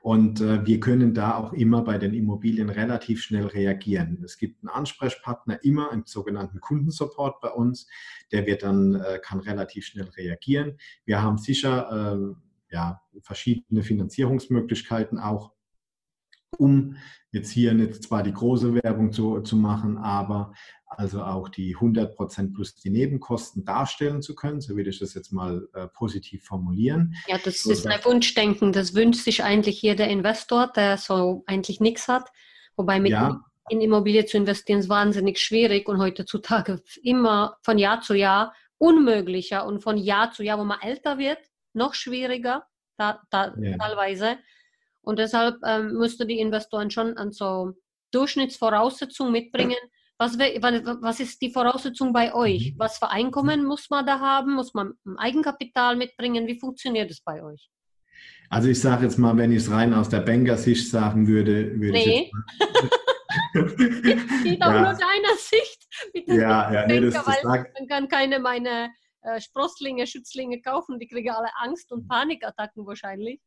Und 0.00 0.40
äh, 0.40 0.64
wir 0.66 0.80
können 0.80 1.14
da 1.14 1.36
auch 1.36 1.52
immer 1.52 1.82
bei 1.82 1.98
den 1.98 2.14
Immobilien 2.14 2.70
relativ 2.70 3.22
schnell 3.22 3.46
reagieren. 3.46 4.22
Es 4.24 4.38
gibt 4.38 4.62
einen 4.62 4.70
Ansprechpartner 4.70 5.62
immer 5.62 5.92
im 5.92 6.04
sogenannten 6.06 6.60
Kundensupport 6.60 7.40
bei 7.40 7.50
uns, 7.50 7.86
der 8.32 8.46
wird 8.46 8.62
dann, 8.62 8.94
äh, 8.94 9.18
kann 9.22 9.40
relativ 9.40 9.86
schnell 9.86 10.08
reagieren. 10.16 10.78
Wir 11.04 11.22
haben 11.22 11.38
sicher 11.38 12.14
äh, 12.14 12.74
ja, 12.74 13.02
verschiedene 13.22 13.82
Finanzierungsmöglichkeiten 13.82 15.18
auch 15.18 15.52
um 16.58 16.96
jetzt 17.32 17.50
hier 17.50 17.74
nicht 17.74 18.02
zwar 18.02 18.22
die 18.22 18.32
große 18.32 18.74
Werbung 18.74 19.12
zu, 19.12 19.40
zu 19.40 19.56
machen, 19.56 19.98
aber 19.98 20.52
also 20.86 21.22
auch 21.22 21.48
die 21.48 21.76
100% 21.76 22.52
plus 22.52 22.74
die 22.74 22.90
Nebenkosten 22.90 23.64
darstellen 23.64 24.22
zu 24.22 24.34
können. 24.34 24.60
So 24.60 24.76
würde 24.76 24.90
ich 24.90 24.98
das 24.98 25.14
jetzt 25.14 25.32
mal 25.32 25.68
äh, 25.72 25.86
positiv 25.86 26.44
formulieren. 26.44 27.14
Ja, 27.28 27.38
das 27.42 27.62
so, 27.62 27.70
ist 27.70 27.86
ein 27.86 28.04
Wunschdenken. 28.04 28.72
Das 28.72 28.94
wünscht 28.94 29.22
sich 29.22 29.44
eigentlich 29.44 29.80
jeder 29.82 30.08
Investor, 30.08 30.66
der 30.74 30.98
so 30.98 31.44
eigentlich 31.46 31.80
nichts 31.80 32.08
hat. 32.08 32.28
Wobei 32.76 32.98
mit 32.98 33.12
ja. 33.12 33.40
in 33.68 33.80
Immobilie 33.80 34.26
zu 34.26 34.36
investieren 34.36 34.80
ist 34.80 34.88
wahnsinnig 34.88 35.38
schwierig 35.38 35.88
und 35.88 35.98
heutzutage 35.98 36.82
immer 37.02 37.56
von 37.62 37.78
Jahr 37.78 38.00
zu 38.00 38.14
Jahr 38.14 38.52
unmöglicher 38.78 39.66
und 39.66 39.80
von 39.80 39.96
Jahr 39.96 40.32
zu 40.32 40.42
Jahr, 40.42 40.58
wo 40.58 40.64
man 40.64 40.80
älter 40.80 41.18
wird, 41.18 41.38
noch 41.72 41.94
schwieriger 41.94 42.66
da, 42.96 43.20
da, 43.30 43.54
ja. 43.60 43.76
teilweise. 43.76 44.38
Und 45.10 45.18
deshalb 45.18 45.56
ähm, 45.66 45.94
müsste 45.94 46.24
die 46.24 46.38
Investoren 46.38 46.88
schon 46.88 47.16
an 47.16 47.32
so 47.32 47.72
Durchschnittsvoraussetzungen 48.12 49.32
mitbringen. 49.32 49.76
Was, 50.18 50.38
was 50.38 51.18
ist 51.18 51.42
die 51.42 51.50
Voraussetzung 51.50 52.12
bei 52.12 52.32
euch? 52.32 52.74
Mhm. 52.74 52.78
Was 52.78 52.98
für 52.98 53.10
Einkommen 53.10 53.64
muss 53.64 53.90
man 53.90 54.06
da 54.06 54.20
haben? 54.20 54.54
Muss 54.54 54.72
man 54.72 54.92
Eigenkapital 55.16 55.96
mitbringen? 55.96 56.46
Wie 56.46 56.60
funktioniert 56.60 57.10
es 57.10 57.22
bei 57.22 57.42
euch? 57.42 57.68
Also 58.50 58.68
ich 58.68 58.80
sage 58.80 59.02
jetzt 59.02 59.18
mal, 59.18 59.36
wenn 59.36 59.50
ich 59.50 59.64
es 59.64 59.70
rein 59.72 59.92
aus 59.94 60.08
der 60.08 60.20
Banker-Sicht 60.20 60.88
sagen 60.88 61.26
würde, 61.26 61.72
würde 61.80 61.98
nee. 61.98 62.30
ich 63.54 64.44
Geht 64.44 64.62
auch 64.62 64.72
ja. 64.72 64.80
nur 64.80 64.92
deiner 64.92 65.36
Sicht. 65.38 65.88
ja, 66.28 66.72
ja, 66.72 66.86
nee, 66.86 67.00
das, 67.00 67.14
das 67.14 67.26
weil 67.26 67.42
man 67.42 67.88
kann 67.88 68.06
keine 68.06 68.38
meine 68.38 68.90
äh, 69.22 69.40
Sprosslinge, 69.40 70.06
Schützlinge 70.06 70.62
kaufen, 70.62 71.00
die 71.00 71.08
kriegen 71.08 71.30
alle 71.30 71.50
Angst 71.56 71.90
und 71.90 72.06
Panikattacken 72.06 72.86
wahrscheinlich. 72.86 73.40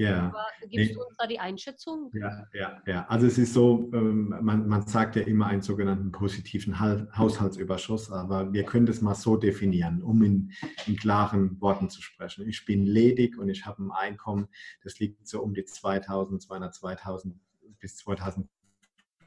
Ja. 0.00 0.28
Aber 0.28 0.46
gibst 0.66 0.94
du 0.94 1.02
uns 1.02 1.14
da 1.18 1.26
die 1.26 1.38
Einschätzung? 1.38 2.10
Ja, 2.14 2.46
ja, 2.54 2.82
ja. 2.86 3.06
Also 3.08 3.26
es 3.26 3.36
ist 3.36 3.52
so, 3.52 3.90
ähm, 3.92 4.34
man, 4.40 4.66
man 4.66 4.86
sagt 4.86 5.16
ja 5.16 5.22
immer 5.22 5.48
einen 5.48 5.60
sogenannten 5.60 6.10
positiven 6.10 6.80
Haushaltsüberschuss, 6.80 8.10
aber 8.10 8.50
wir 8.50 8.64
können 8.64 8.86
das 8.86 9.02
mal 9.02 9.14
so 9.14 9.36
definieren, 9.36 10.02
um 10.02 10.22
in, 10.22 10.52
in 10.86 10.96
klaren 10.96 11.60
Worten 11.60 11.90
zu 11.90 12.00
sprechen. 12.00 12.48
Ich 12.48 12.64
bin 12.64 12.86
ledig 12.86 13.36
und 13.36 13.50
ich 13.50 13.66
habe 13.66 13.82
ein 13.82 13.90
Einkommen, 13.90 14.48
das 14.82 14.98
liegt 15.00 15.28
so 15.28 15.42
um 15.42 15.52
die 15.52 15.66
2200, 15.66 16.74
2000 16.74 17.34
bis 17.78 17.96
2000 17.98 18.48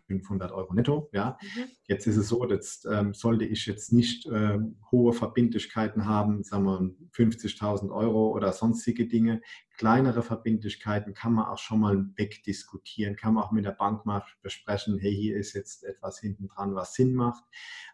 500 0.07 0.51
Euro 0.51 0.73
netto. 0.73 1.09
Ja. 1.13 1.37
Mhm. 1.41 1.65
Jetzt 1.87 2.07
ist 2.07 2.17
es 2.17 2.27
so, 2.27 2.47
jetzt 2.47 2.85
ähm, 2.85 3.13
sollte 3.13 3.45
ich 3.45 3.65
jetzt 3.65 3.93
nicht 3.93 4.25
äh, 4.27 4.59
hohe 4.91 5.13
Verbindlichkeiten 5.13 6.05
haben, 6.05 6.43
sagen 6.43 6.65
wir 6.65 6.79
50.000 7.15 7.91
Euro 7.91 8.29
oder 8.31 8.51
sonstige 8.51 9.07
Dinge. 9.07 9.41
Kleinere 9.77 10.21
Verbindlichkeiten 10.21 11.13
kann 11.13 11.33
man 11.33 11.45
auch 11.45 11.57
schon 11.57 11.79
mal 11.79 12.05
wegdiskutieren, 12.15 13.15
kann 13.15 13.33
man 13.33 13.43
auch 13.43 13.51
mit 13.51 13.65
der 13.65 13.71
Bank 13.71 14.05
mal 14.05 14.23
besprechen, 14.43 14.99
hey, 14.99 15.15
hier 15.15 15.35
ist 15.35 15.53
jetzt 15.53 15.83
etwas 15.83 16.19
hinten 16.19 16.47
dran, 16.47 16.75
was 16.75 16.93
Sinn 16.93 17.15
macht. 17.15 17.43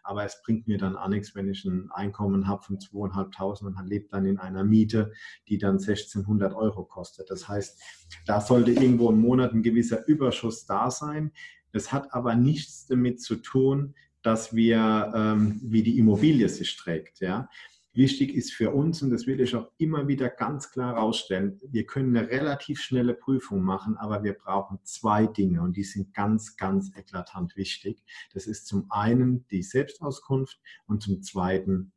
Aber 0.02 0.24
es 0.24 0.42
bringt 0.42 0.68
mir 0.68 0.76
dann 0.76 0.96
auch 0.96 1.08
nichts, 1.08 1.34
wenn 1.34 1.48
ich 1.48 1.64
ein 1.64 1.90
Einkommen 1.90 2.46
habe 2.46 2.62
von 2.62 2.78
2.500 2.78 3.64
und 3.64 3.86
lebt 3.86 4.12
dann 4.12 4.26
in 4.26 4.38
einer 4.38 4.62
Miete, 4.62 5.12
die 5.48 5.56
dann 5.56 5.78
1.600 5.78 6.54
Euro 6.54 6.84
kostet. 6.84 7.30
Das 7.30 7.48
heißt, 7.48 7.80
da 8.26 8.40
sollte 8.40 8.72
irgendwo 8.72 9.08
im 9.10 9.20
Monat 9.20 9.52
ein 9.52 9.62
gewisser 9.62 10.06
Überschuss 10.06 10.66
da 10.66 10.90
sein. 10.90 11.32
Das 11.72 11.92
hat 11.92 12.12
aber 12.12 12.34
nichts 12.34 12.86
damit 12.86 13.22
zu 13.22 13.36
tun, 13.36 13.94
dass 14.22 14.54
wir, 14.54 15.12
ähm, 15.14 15.60
wie 15.62 15.82
die 15.82 15.98
Immobilie 15.98 16.48
sich 16.48 16.76
trägt. 16.76 17.20
Ja? 17.20 17.48
Wichtig 17.92 18.34
ist 18.34 18.52
für 18.52 18.70
uns, 18.70 19.02
und 19.02 19.10
das 19.10 19.26
will 19.26 19.40
ich 19.40 19.56
auch 19.56 19.68
immer 19.78 20.06
wieder 20.06 20.28
ganz 20.28 20.70
klar 20.70 20.94
herausstellen, 20.94 21.58
wir 21.70 21.86
können 21.86 22.16
eine 22.16 22.28
relativ 22.28 22.80
schnelle 22.80 23.14
Prüfung 23.14 23.62
machen, 23.62 23.96
aber 23.96 24.22
wir 24.22 24.34
brauchen 24.34 24.78
zwei 24.84 25.26
Dinge 25.26 25.60
und 25.62 25.76
die 25.76 25.82
sind 25.82 26.14
ganz, 26.14 26.56
ganz 26.56 26.92
eklatant 26.96 27.56
wichtig. 27.56 28.02
Das 28.32 28.46
ist 28.46 28.66
zum 28.66 28.86
einen 28.90 29.46
die 29.48 29.62
Selbstauskunft 29.62 30.60
und 30.86 31.02
zum 31.02 31.22
zweiten 31.22 31.92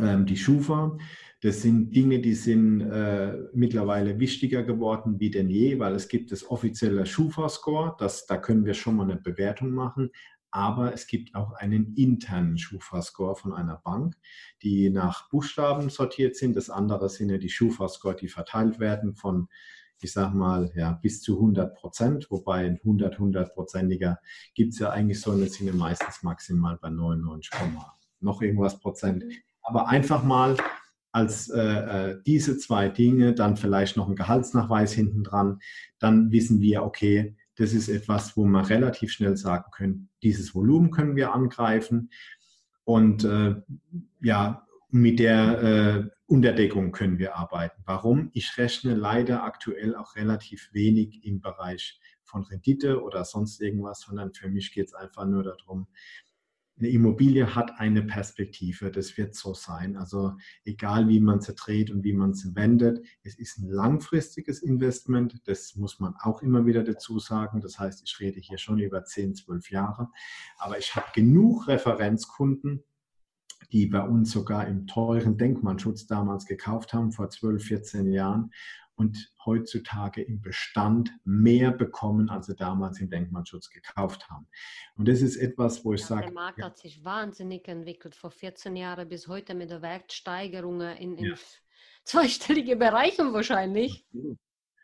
ähm, 0.00 0.26
die 0.26 0.36
Schufa. 0.36 0.96
Das 1.42 1.62
sind 1.62 1.94
Dinge, 1.94 2.20
die 2.20 2.34
sind 2.34 2.82
äh, 2.82 3.36
mittlerweile 3.52 4.20
wichtiger 4.20 4.62
geworden 4.62 5.18
wie 5.18 5.30
denn 5.30 5.48
je, 5.48 5.78
weil 5.78 5.94
es 5.94 6.08
gibt 6.08 6.32
das 6.32 6.48
offizielle 6.48 7.06
Schufa-Score, 7.06 7.96
da 7.98 8.36
können 8.36 8.64
wir 8.64 8.74
schon 8.74 8.96
mal 8.96 9.10
eine 9.10 9.16
Bewertung 9.16 9.70
machen, 9.70 10.10
aber 10.50 10.92
es 10.92 11.06
gibt 11.06 11.34
auch 11.34 11.52
einen 11.52 11.94
internen 11.94 12.58
Schufa-Score 12.58 13.36
von 13.36 13.52
einer 13.52 13.76
Bank, 13.76 14.16
die 14.62 14.90
nach 14.90 15.28
Buchstaben 15.28 15.90
sortiert 15.90 16.36
sind. 16.36 16.56
Das 16.56 16.70
andere 16.70 17.08
sind 17.08 17.30
ja 17.30 17.38
die 17.38 17.48
Schufa-Score, 17.48 18.16
die 18.16 18.28
verteilt 18.28 18.78
werden 18.78 19.14
von, 19.14 19.48
ich 20.00 20.12
sag 20.12 20.34
mal, 20.34 20.72
ja, 20.74 20.92
bis 20.92 21.22
zu 21.22 21.36
100 21.36 21.74
Prozent, 21.74 22.30
wobei 22.30 22.66
ein 22.66 22.78
100, 22.78 23.18
100-prozentiger 23.18 24.18
gibt 24.54 24.72
es 24.72 24.80
ja 24.80 24.90
eigentlich 24.90 25.20
so, 25.20 25.38
das 25.38 25.54
sind 25.54 25.66
ja 25.66 25.74
meistens 25.74 26.22
maximal 26.22 26.78
bei 26.80 26.90
99, 26.90 27.52
noch 28.20 28.42
irgendwas 28.42 28.80
Prozent. 28.80 29.24
Aber 29.62 29.88
einfach 29.88 30.24
mal 30.24 30.56
als 31.12 31.48
äh, 31.48 31.60
äh, 31.60 32.22
diese 32.24 32.56
zwei 32.56 32.88
Dinge, 32.88 33.34
dann 33.34 33.56
vielleicht 33.56 33.96
noch 33.96 34.08
ein 34.08 34.16
Gehaltsnachweis 34.16 34.92
hinten 34.92 35.24
dran, 35.24 35.60
dann 35.98 36.30
wissen 36.30 36.60
wir, 36.60 36.84
okay, 36.84 37.36
das 37.60 37.74
ist 37.74 37.90
etwas, 37.90 38.38
wo 38.38 38.46
wir 38.46 38.70
relativ 38.70 39.12
schnell 39.12 39.36
sagen 39.36 39.70
können, 39.70 40.08
dieses 40.22 40.54
Volumen 40.54 40.90
können 40.90 41.14
wir 41.14 41.34
angreifen 41.34 42.10
und 42.84 43.22
äh, 43.24 43.56
ja, 44.22 44.66
mit 44.88 45.18
der 45.18 45.62
äh, 45.62 46.10
Unterdeckung 46.24 46.90
können 46.90 47.18
wir 47.18 47.36
arbeiten. 47.36 47.82
Warum? 47.84 48.30
Ich 48.32 48.56
rechne 48.56 48.94
leider 48.94 49.44
aktuell 49.44 49.94
auch 49.94 50.16
relativ 50.16 50.70
wenig 50.72 51.22
im 51.22 51.42
Bereich 51.42 52.00
von 52.24 52.44
Rendite 52.44 53.02
oder 53.02 53.26
sonst 53.26 53.60
irgendwas, 53.60 54.00
sondern 54.00 54.32
für 54.32 54.48
mich 54.48 54.72
geht 54.72 54.86
es 54.86 54.94
einfach 54.94 55.26
nur 55.26 55.42
darum, 55.42 55.86
eine 56.80 56.88
Immobilie 56.88 57.54
hat 57.54 57.78
eine 57.78 58.02
Perspektive, 58.02 58.90
das 58.90 59.16
wird 59.18 59.34
so 59.34 59.52
sein. 59.54 59.96
Also 59.96 60.32
egal 60.64 61.08
wie 61.08 61.20
man 61.20 61.40
sie 61.40 61.54
dreht 61.54 61.90
und 61.90 62.04
wie 62.04 62.14
man 62.14 62.32
sie 62.32 62.56
wendet, 62.56 63.06
es 63.22 63.38
ist 63.38 63.58
ein 63.58 63.68
langfristiges 63.68 64.62
Investment, 64.62 65.46
das 65.46 65.76
muss 65.76 66.00
man 66.00 66.14
auch 66.20 66.42
immer 66.42 66.64
wieder 66.64 66.82
dazu 66.82 67.18
sagen. 67.18 67.60
Das 67.60 67.78
heißt, 67.78 68.02
ich 68.04 68.18
rede 68.18 68.40
hier 68.40 68.58
schon 68.58 68.78
über 68.78 69.04
10, 69.04 69.34
12 69.34 69.70
Jahre, 69.70 70.08
aber 70.58 70.78
ich 70.78 70.96
habe 70.96 71.06
genug 71.14 71.68
Referenzkunden, 71.68 72.82
die 73.72 73.86
bei 73.86 74.02
uns 74.02 74.32
sogar 74.32 74.66
im 74.66 74.86
teuren 74.86 75.36
Denkmalschutz 75.36 76.06
damals 76.06 76.46
gekauft 76.46 76.94
haben, 76.94 77.12
vor 77.12 77.28
12, 77.28 77.62
14 77.62 78.10
Jahren 78.10 78.50
und 79.00 79.32
heutzutage 79.46 80.20
im 80.20 80.42
Bestand 80.42 81.10
mehr 81.24 81.70
bekommen, 81.70 82.28
als 82.28 82.48
sie 82.48 82.54
damals 82.54 83.00
im 83.00 83.08
Denkmalschutz 83.08 83.70
gekauft 83.70 84.28
haben. 84.28 84.46
Und 84.94 85.08
das 85.08 85.22
ist 85.22 85.36
etwas, 85.36 85.86
wo 85.86 85.94
ich 85.94 86.02
ja, 86.02 86.06
sage. 86.06 86.26
Der 86.26 86.32
Markt 86.32 86.62
hat 86.62 86.76
sich 86.76 87.02
wahnsinnig 87.02 87.66
entwickelt, 87.66 88.14
vor 88.14 88.30
14 88.30 88.76
Jahren 88.76 89.08
bis 89.08 89.26
heute 89.26 89.54
mit 89.54 89.70
der 89.70 89.80
Wertsteigerung 89.80 90.82
in, 90.82 91.16
in 91.16 91.24
ja. 91.24 91.34
zweistellige 92.04 92.76
Bereiche 92.76 93.32
wahrscheinlich. 93.32 94.04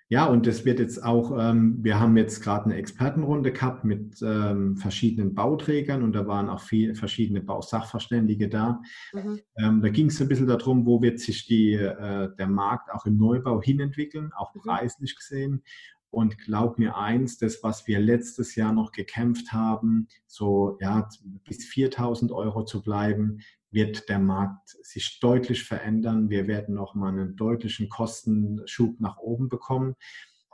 Ja, 0.09 0.27
und 0.27 0.47
das 0.47 0.65
wird 0.65 0.79
jetzt 0.79 1.03
auch, 1.03 1.37
ähm, 1.37 1.79
wir 1.83 1.99
haben 1.99 2.17
jetzt 2.17 2.41
gerade 2.41 2.67
eine 2.67 2.77
Expertenrunde 2.77 3.51
gehabt 3.51 3.85
mit 3.85 4.23
ähm, 4.23 4.77
verschiedenen 4.77 5.35
Bauträgern 5.35 6.05
und 6.05 6.13
da 6.13 6.29
waren 6.29 6.49
auch 6.49 6.61
viele 6.61 6.95
verschiedene 6.95 7.41
Bausachverständige 7.41 8.49
da. 8.49 8.81
Mhm. 9.13 9.41
Ähm, 9.59 9.83
da 9.83 9.89
ging 9.89 10.07
es 10.07 10.21
ein 10.21 10.29
bisschen 10.29 10.47
darum, 10.47 10.87
wo 10.87 11.03
wird 11.03 11.19
sich 11.19 11.47
die, 11.47 11.73
äh, 11.73 12.29
der 12.37 12.47
Markt 12.47 12.93
auch 12.93 13.05
im 13.05 13.17
Neubau 13.17 13.61
hinentwickeln, 13.61 14.31
auch 14.37 14.55
mhm. 14.55 14.61
preislich 14.61 15.17
gesehen. 15.17 15.65
Und 16.11 16.39
glaub 16.39 16.79
mir 16.79 16.97
eins, 16.97 17.37
das, 17.39 17.63
was 17.65 17.89
wir 17.89 17.99
letztes 17.99 18.55
Jahr 18.55 18.73
noch 18.73 18.93
gekämpft 18.93 19.53
haben, 19.53 20.07
so 20.29 20.79
ja, 20.81 21.09
bis 21.45 21.65
4000 21.65 22.31
Euro 22.31 22.65
zu 22.65 22.81
bleiben, 22.81 23.41
wird 23.71 24.09
der 24.09 24.19
Markt 24.19 24.77
sich 24.83 25.19
deutlich 25.21 25.65
verändern. 25.65 26.31
Wir 26.31 26.47
werden 26.47 26.75
nochmal 26.75 27.13
einen 27.13 27.37
deutlichen 27.37 27.89
Kostenschub 27.89 29.01
nach 29.01 29.19
oben 29.19 29.49
bekommen. 29.49 29.97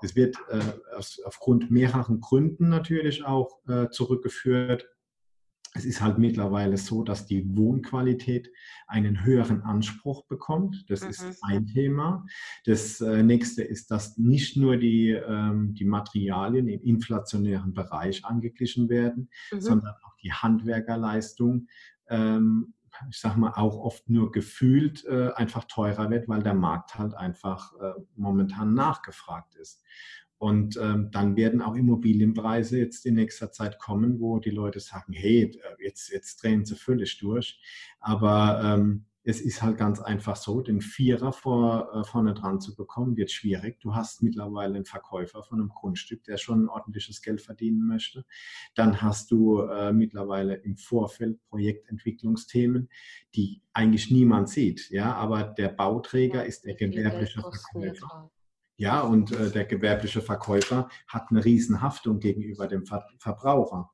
Es 0.02 0.16
wird 0.16 0.36
äh, 0.48 0.60
aus, 0.96 1.20
aufgrund 1.24 1.70
mehreren 1.70 2.20
Gründen 2.20 2.68
natürlich 2.68 3.24
auch 3.24 3.60
äh, 3.68 3.88
zurückgeführt. 3.90 4.88
Es 5.74 5.86
ist 5.86 6.02
halt 6.02 6.18
mittlerweile 6.18 6.76
so, 6.76 7.02
dass 7.02 7.24
die 7.24 7.56
Wohnqualität 7.56 8.50
einen 8.88 9.24
höheren 9.24 9.62
Anspruch 9.62 10.26
bekommt. 10.26 10.84
Das 10.88 11.02
mhm. 11.02 11.10
ist 11.10 11.38
ein 11.42 11.66
Thema. 11.66 12.26
Das 12.66 13.00
äh, 13.00 13.22
nächste 13.22 13.62
ist, 13.62 13.90
dass 13.90 14.18
nicht 14.18 14.56
nur 14.56 14.76
die, 14.76 15.10
ähm, 15.10 15.72
die 15.74 15.86
Materialien 15.86 16.68
im 16.68 16.82
inflationären 16.82 17.72
Bereich 17.72 18.24
angeglichen 18.24 18.90
werden, 18.90 19.30
mhm. 19.50 19.60
sondern 19.60 19.94
auch 20.04 20.16
die 20.22 20.32
Handwerkerleistung 20.32 21.68
ähm, 22.08 22.74
ich 23.10 23.18
sag 23.18 23.36
mal, 23.36 23.52
auch 23.54 23.76
oft 23.76 24.08
nur 24.08 24.32
gefühlt 24.32 25.04
äh, 25.06 25.30
einfach 25.34 25.64
teurer 25.64 26.10
wird, 26.10 26.28
weil 26.28 26.42
der 26.42 26.54
Markt 26.54 26.98
halt 26.98 27.14
einfach 27.14 27.72
äh, 27.80 27.92
momentan 28.16 28.74
nachgefragt 28.74 29.54
ist. 29.56 29.82
Und 30.38 30.76
ähm, 30.76 31.10
dann 31.12 31.36
werden 31.36 31.62
auch 31.62 31.76
Immobilienpreise 31.76 32.76
jetzt 32.76 33.06
in 33.06 33.14
nächster 33.14 33.52
Zeit 33.52 33.78
kommen, 33.78 34.18
wo 34.18 34.40
die 34.40 34.50
Leute 34.50 34.80
sagen, 34.80 35.12
hey, 35.12 35.44
äh, 35.44 35.84
jetzt, 35.84 36.10
jetzt 36.10 36.42
drehen 36.42 36.64
sie 36.64 36.74
völlig 36.74 37.18
durch. 37.18 37.60
Aber 38.00 38.60
ähm, 38.64 39.04
es 39.24 39.40
ist 39.40 39.62
halt 39.62 39.78
ganz 39.78 40.00
einfach 40.00 40.36
so, 40.36 40.60
den 40.60 40.80
Vierer 40.80 41.32
vor, 41.32 41.94
äh, 41.94 42.04
vorne 42.04 42.34
dran 42.34 42.60
zu 42.60 42.74
bekommen, 42.74 43.16
wird 43.16 43.30
schwierig. 43.30 43.78
Du 43.80 43.94
hast 43.94 44.22
mittlerweile 44.22 44.74
einen 44.74 44.84
Verkäufer 44.84 45.42
von 45.44 45.60
einem 45.60 45.68
Grundstück, 45.68 46.24
der 46.24 46.38
schon 46.38 46.64
ein 46.64 46.68
ordentliches 46.68 47.22
Geld 47.22 47.40
verdienen 47.40 47.86
möchte. 47.86 48.24
Dann 48.74 49.00
hast 49.00 49.30
du 49.30 49.60
äh, 49.60 49.92
mittlerweile 49.92 50.54
im 50.54 50.76
Vorfeld 50.76 51.38
Projektentwicklungsthemen, 51.48 52.88
die 53.34 53.62
eigentlich 53.72 54.10
niemand 54.10 54.48
sieht. 54.48 54.90
Ja, 54.90 55.14
aber 55.14 55.44
der 55.44 55.68
Bauträger 55.68 56.44
ist 56.44 56.64
der 56.64 56.74
gewerbliche 56.74 57.40
Verkäufer. 57.40 58.30
Ja, 58.76 59.02
und 59.02 59.30
äh, 59.30 59.50
der 59.50 59.66
gewerbliche 59.66 60.20
Verkäufer 60.20 60.88
hat 61.06 61.30
eine 61.30 61.44
Riesenhaftung 61.44 62.18
gegenüber 62.18 62.66
dem 62.66 62.86
Ver 62.86 63.06
Verbraucher. 63.18 63.92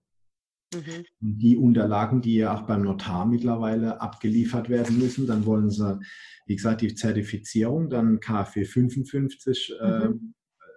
Mhm. 0.75 1.05
Die 1.21 1.57
Unterlagen, 1.57 2.21
die 2.21 2.37
ja 2.37 2.55
auch 2.55 2.63
beim 2.63 2.83
Notar 2.83 3.27
mittlerweile 3.27 4.01
abgeliefert 4.01 4.69
werden 4.69 4.99
müssen, 4.99 5.27
dann 5.27 5.47
wollen 5.47 5.71
sie, 5.71 5.99
wie 6.47 6.57
gesagt, 6.57 6.83
die 6.83 6.95
Zertifizierung, 6.95 7.89
dann 7.89 8.21
KfW 8.21 8.65
55 8.65 9.75
mhm. 9.81 9.87
äh, 9.87 10.09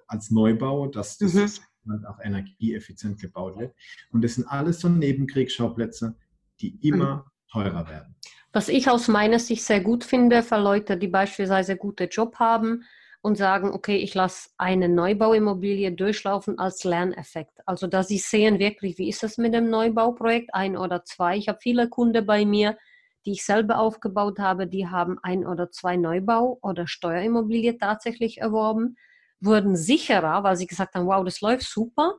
als 0.07 0.31
Neubau, 0.31 0.87
dass 0.87 1.17
das 1.17 1.61
mhm. 1.83 2.05
auch 2.05 2.19
energieeffizient 2.23 3.19
gebaut 3.19 3.57
wird. 3.57 3.75
Und 4.11 4.23
das 4.23 4.35
sind 4.35 4.47
alles 4.47 4.79
so 4.79 4.89
Nebenkriegsschauplätze, 4.89 6.15
die 6.61 6.77
immer 6.87 7.15
mhm. 7.15 7.51
teurer 7.51 7.89
werden. 7.89 8.15
Was 8.53 8.67
ich 8.69 8.89
aus 8.89 9.07
meiner 9.07 9.39
Sicht 9.39 9.63
sehr 9.63 9.81
gut 9.81 10.03
finde 10.03 10.43
für 10.43 10.57
Leute, 10.57 10.97
die 10.97 11.07
beispielsweise 11.07 11.77
gute 11.77 12.05
Job 12.05 12.35
haben, 12.35 12.83
und 13.21 13.37
sagen, 13.37 13.71
okay, 13.71 13.97
ich 13.97 14.15
lasse 14.15 14.49
eine 14.57 14.89
Neubauimmobilie 14.89 15.91
durchlaufen 15.91 16.57
als 16.57 16.83
Lerneffekt. 16.83 17.59
Also, 17.65 17.87
dass 17.87 18.07
sie 18.07 18.17
sehen 18.17 18.57
wirklich, 18.57 18.97
wie 18.97 19.09
ist 19.09 19.23
es 19.23 19.37
mit 19.37 19.53
dem 19.53 19.69
Neubauprojekt, 19.69 20.53
ein 20.53 20.75
oder 20.75 21.03
zwei. 21.03 21.37
Ich 21.37 21.47
habe 21.47 21.59
viele 21.61 21.87
Kunden 21.87 22.25
bei 22.25 22.45
mir, 22.45 22.77
die 23.25 23.33
ich 23.33 23.45
selber 23.45 23.77
aufgebaut 23.77 24.39
habe, 24.39 24.65
die 24.65 24.87
haben 24.87 25.19
ein 25.21 25.45
oder 25.45 25.69
zwei 25.69 25.97
Neubau- 25.97 26.57
oder 26.63 26.87
Steuerimmobilie 26.87 27.77
tatsächlich 27.77 28.39
erworben, 28.39 28.97
wurden 29.39 29.75
sicherer, 29.75 30.43
weil 30.43 30.55
sie 30.55 30.67
gesagt 30.67 30.95
haben, 30.95 31.05
wow, 31.05 31.23
das 31.23 31.41
läuft 31.41 31.63
super. 31.63 32.15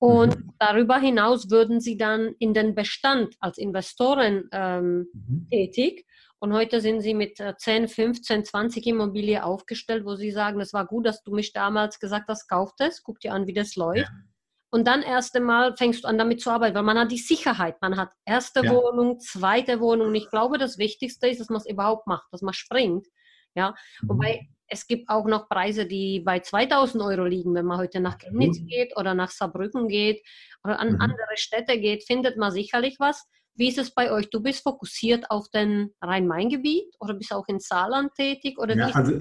Und 0.00 0.36
mhm. 0.36 0.52
darüber 0.58 0.98
hinaus 0.98 1.50
würden 1.50 1.80
sie 1.80 1.96
dann 1.96 2.34
in 2.38 2.54
den 2.54 2.74
Bestand 2.74 3.36
als 3.38 3.58
Investoren 3.58 4.48
ähm, 4.50 5.06
mhm. 5.12 5.46
tätig 5.50 6.06
und 6.42 6.54
heute 6.54 6.80
sind 6.80 7.02
sie 7.02 7.12
mit 7.12 7.36
10, 7.36 7.86
15, 7.86 8.46
20 8.46 8.86
Immobilien 8.86 9.42
aufgestellt, 9.42 10.06
wo 10.06 10.14
sie 10.14 10.30
sagen, 10.30 10.58
es 10.60 10.72
war 10.72 10.86
gut, 10.86 11.06
dass 11.06 11.22
du 11.22 11.32
mich 11.34 11.52
damals 11.52 12.00
gesagt 12.00 12.28
hast, 12.28 12.48
kauf 12.48 12.72
das, 12.78 13.02
guck 13.02 13.20
dir 13.20 13.34
an, 13.34 13.46
wie 13.46 13.52
das 13.52 13.76
läuft. 13.76 14.08
Ja. 14.08 14.22
Und 14.70 14.86
dann 14.86 15.02
erst 15.02 15.36
einmal 15.36 15.76
fängst 15.76 16.04
du 16.04 16.08
an, 16.08 16.16
damit 16.16 16.40
zu 16.40 16.48
arbeiten, 16.50 16.74
weil 16.74 16.82
man 16.82 16.98
hat 16.98 17.12
die 17.12 17.18
Sicherheit. 17.18 17.76
Man 17.82 17.98
hat 17.98 18.14
erste 18.24 18.64
ja. 18.64 18.72
Wohnung, 18.72 19.20
zweite 19.20 19.80
Wohnung. 19.80 20.08
Und 20.08 20.14
ich 20.14 20.30
glaube, 20.30 20.56
das 20.56 20.78
Wichtigste 20.78 21.28
ist, 21.28 21.40
dass 21.40 21.50
man 21.50 21.58
es 21.58 21.68
überhaupt 21.68 22.06
macht, 22.06 22.28
dass 22.32 22.40
man 22.40 22.54
springt. 22.54 23.06
Ja, 23.54 23.74
wobei 24.02 24.48
es 24.70 24.86
gibt 24.86 25.08
auch 25.08 25.26
noch 25.26 25.48
Preise, 25.48 25.84
die 25.84 26.20
bei 26.20 26.40
2000 26.40 27.02
Euro 27.02 27.24
liegen. 27.24 27.54
Wenn 27.54 27.66
man 27.66 27.78
heute 27.78 28.00
nach 28.00 28.18
Chemnitz 28.18 28.60
mhm. 28.60 28.66
geht 28.66 28.96
oder 28.96 29.14
nach 29.14 29.30
Saarbrücken 29.30 29.88
geht 29.88 30.22
oder 30.64 30.78
an 30.78 30.92
mhm. 30.92 31.00
andere 31.00 31.36
Städte 31.36 31.78
geht, 31.78 32.04
findet 32.04 32.36
man 32.36 32.52
sicherlich 32.52 32.96
was. 32.98 33.28
Wie 33.56 33.68
ist 33.68 33.78
es 33.78 33.92
bei 33.92 34.10
euch? 34.12 34.30
Du 34.30 34.40
bist 34.40 34.62
fokussiert 34.62 35.30
auf 35.30 35.48
den 35.50 35.90
Rhein-Main-Gebiet 36.00 36.94
oder 37.00 37.14
bist 37.14 37.32
auch 37.32 37.46
in 37.48 37.58
Saarland 37.58 38.14
tätig? 38.14 38.58
Oder 38.58 38.76
ja, 38.76 38.86
also, 38.86 39.18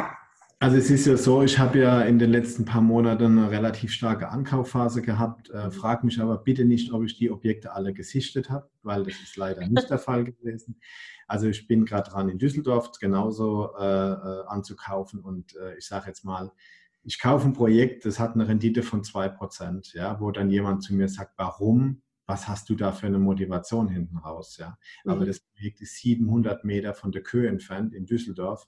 also, 0.61 0.75
es 0.75 0.89
ist 0.89 1.05
ja 1.05 1.15
so, 1.15 1.41
ich 1.41 1.57
habe 1.57 1.79
ja 1.79 2.01
in 2.01 2.19
den 2.19 2.31
letzten 2.31 2.65
paar 2.65 2.81
Monaten 2.81 3.37
eine 3.37 3.49
relativ 3.49 3.91
starke 3.91 4.27
Ankaufphase 4.29 5.01
gehabt. 5.01 5.49
Äh, 5.51 5.67
mhm. 5.67 5.71
frag 5.71 6.03
mich 6.03 6.19
aber 6.19 6.37
bitte 6.37 6.65
nicht, 6.65 6.91
ob 6.91 7.03
ich 7.03 7.17
die 7.17 7.31
Objekte 7.31 7.71
alle 7.71 7.93
gesichtet 7.93 8.49
habe, 8.49 8.69
weil 8.83 9.03
das 9.03 9.15
ist 9.21 9.37
leider 9.37 9.65
nicht 9.67 9.89
der 9.89 9.99
Fall 9.99 10.25
gewesen. 10.25 10.81
Also 11.27 11.47
ich 11.47 11.67
bin 11.67 11.85
gerade 11.85 12.09
dran 12.09 12.27
in 12.27 12.39
Düsseldorf 12.39 12.91
genauso 12.99 13.69
äh, 13.79 13.83
äh 13.83 14.45
anzukaufen 14.47 15.21
und 15.21 15.55
äh, 15.55 15.77
ich 15.77 15.87
sage 15.87 16.07
jetzt 16.07 16.25
mal, 16.25 16.51
ich 17.03 17.21
kaufe 17.21 17.47
ein 17.47 17.53
Projekt, 17.53 18.05
das 18.05 18.19
hat 18.19 18.33
eine 18.33 18.47
Rendite 18.47 18.83
von 18.83 19.03
2%, 19.03 19.95
ja, 19.95 20.19
wo 20.19 20.31
dann 20.31 20.49
jemand 20.49 20.83
zu 20.83 20.93
mir 20.93 21.07
sagt, 21.07 21.33
warum 21.37 22.01
was 22.29 22.47
hast 22.47 22.69
du 22.69 22.75
da 22.75 22.91
für 22.91 23.07
eine 23.07 23.17
Motivation 23.17 23.89
hinten 23.89 24.17
raus? 24.17 24.57
Ja? 24.57 24.77
Mhm. 25.03 25.11
Aber 25.11 25.25
das 25.25 25.39
Projekt 25.39 25.81
ist 25.81 25.97
700 25.97 26.63
Meter 26.63 26.93
von 26.93 27.11
der 27.11 27.23
Köhe 27.23 27.49
entfernt 27.49 27.93
in 27.93 28.05
Düsseldorf, 28.05 28.67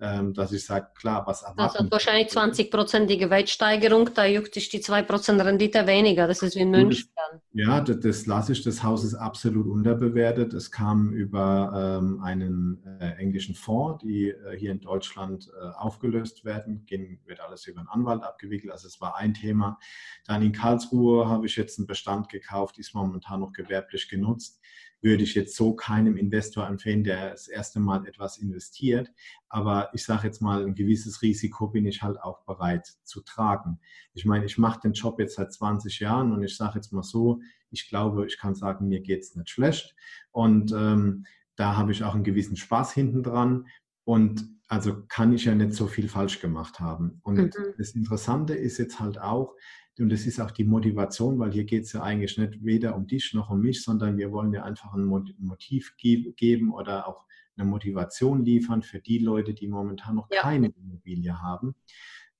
ähm, 0.00 0.32
dass 0.32 0.50
ich 0.50 0.64
sage, 0.64 0.88
klar, 0.96 1.24
was 1.26 1.42
erwarten 1.42 1.58
Das 1.58 1.78
hat 1.78 1.92
wahrscheinlich 1.92 2.32
20-prozentige 2.32 3.28
Wertsteigerung, 3.28 4.10
da 4.14 4.24
juckt 4.24 4.54
sich 4.54 4.70
die 4.70 4.80
2% 4.80 5.44
Rendite 5.44 5.86
weniger, 5.86 6.26
das 6.26 6.42
ist 6.42 6.56
wie 6.56 6.60
in 6.60 6.70
München. 6.70 7.10
Ja, 7.52 7.80
das, 7.80 8.00
das 8.00 8.26
lasse 8.26 8.52
ich, 8.52 8.62
das 8.62 8.82
Haus 8.82 9.04
ist 9.04 9.14
absolut 9.14 9.66
unterbewertet. 9.66 10.54
Es 10.54 10.70
kam 10.70 11.12
über 11.12 12.00
ähm, 12.00 12.20
einen 12.22 12.82
äh, 12.98 13.10
englischen 13.18 13.54
Fonds, 13.54 14.02
die 14.02 14.30
äh, 14.30 14.56
hier 14.56 14.72
in 14.72 14.80
Deutschland 14.80 15.50
äh, 15.54 15.66
aufgelöst 15.76 16.44
werden, 16.44 16.84
Ging, 16.86 17.20
wird 17.26 17.40
alles 17.40 17.66
über 17.66 17.80
einen 17.80 17.88
Anwalt 17.88 18.22
abgewickelt, 18.22 18.72
also 18.72 18.88
es 18.88 19.00
war 19.02 19.16
ein 19.16 19.34
Thema. 19.34 19.78
Dann 20.26 20.42
in 20.42 20.52
Karlsruhe 20.52 21.28
habe 21.28 21.46
ich 21.46 21.56
jetzt 21.56 21.78
einen 21.78 21.86
Bestand 21.86 22.30
gekauft, 22.30 22.78
ist 22.78 22.94
momentan 23.02 23.40
noch 23.40 23.52
gewerblich 23.52 24.08
genutzt 24.08 24.62
würde 25.02 25.24
ich 25.24 25.34
jetzt 25.34 25.56
so 25.56 25.74
keinem 25.74 26.16
Investor 26.16 26.66
empfehlen, 26.66 27.02
der 27.02 27.30
das 27.30 27.48
erste 27.48 27.80
Mal 27.80 28.06
etwas 28.06 28.38
investiert. 28.38 29.10
Aber 29.48 29.90
ich 29.92 30.04
sage 30.04 30.28
jetzt 30.28 30.40
mal, 30.40 30.64
ein 30.64 30.76
gewisses 30.76 31.22
Risiko 31.22 31.66
bin 31.68 31.86
ich 31.86 32.02
halt 32.02 32.20
auch 32.20 32.44
bereit 32.44 32.86
zu 33.02 33.20
tragen. 33.20 33.80
Ich 34.14 34.24
meine, 34.24 34.44
ich 34.44 34.58
mache 34.58 34.80
den 34.80 34.92
Job 34.92 35.18
jetzt 35.18 35.34
seit 35.34 35.52
20 35.52 35.98
Jahren 35.98 36.32
und 36.32 36.42
ich 36.44 36.56
sage 36.56 36.76
jetzt 36.76 36.92
mal 36.92 37.02
so, 37.02 37.40
ich 37.70 37.88
glaube, 37.88 38.26
ich 38.26 38.38
kann 38.38 38.54
sagen, 38.54 38.88
mir 38.88 39.00
geht 39.00 39.22
es 39.22 39.34
nicht 39.34 39.50
schlecht. 39.50 39.96
Und 40.30 40.72
ähm, 40.72 41.26
da 41.56 41.76
habe 41.76 41.92
ich 41.92 42.04
auch 42.04 42.14
einen 42.14 42.24
gewissen 42.24 42.56
Spaß 42.56 42.92
hinten 42.92 43.24
dran. 43.24 43.66
Und 44.04 44.48
also 44.68 45.04
kann 45.06 45.32
ich 45.32 45.44
ja 45.44 45.54
nicht 45.54 45.74
so 45.74 45.86
viel 45.86 46.08
falsch 46.08 46.40
gemacht 46.40 46.80
haben. 46.80 47.20
Und 47.22 47.36
mhm. 47.36 47.74
das 47.78 47.90
Interessante 47.90 48.54
ist 48.54 48.78
jetzt 48.78 49.00
halt 49.00 49.20
auch, 49.20 49.54
und 49.98 50.10
das 50.10 50.26
ist 50.26 50.40
auch 50.40 50.50
die 50.50 50.64
Motivation, 50.64 51.38
weil 51.38 51.52
hier 51.52 51.64
geht 51.64 51.84
es 51.84 51.92
ja 51.92 52.02
eigentlich 52.02 52.38
nicht 52.38 52.64
weder 52.64 52.96
um 52.96 53.06
dich 53.06 53.34
noch 53.34 53.50
um 53.50 53.60
mich, 53.60 53.82
sondern 53.82 54.16
wir 54.16 54.32
wollen 54.32 54.52
ja 54.52 54.62
einfach 54.64 54.94
ein 54.94 55.04
Motiv 55.04 55.94
geben 55.98 56.72
oder 56.72 57.06
auch 57.06 57.26
eine 57.56 57.68
Motivation 57.68 58.44
liefern 58.44 58.82
für 58.82 59.00
die 59.00 59.18
Leute, 59.18 59.52
die 59.52 59.68
momentan 59.68 60.16
noch 60.16 60.28
ja. 60.30 60.40
keine 60.40 60.68
Immobilie 60.68 61.40
haben, 61.40 61.74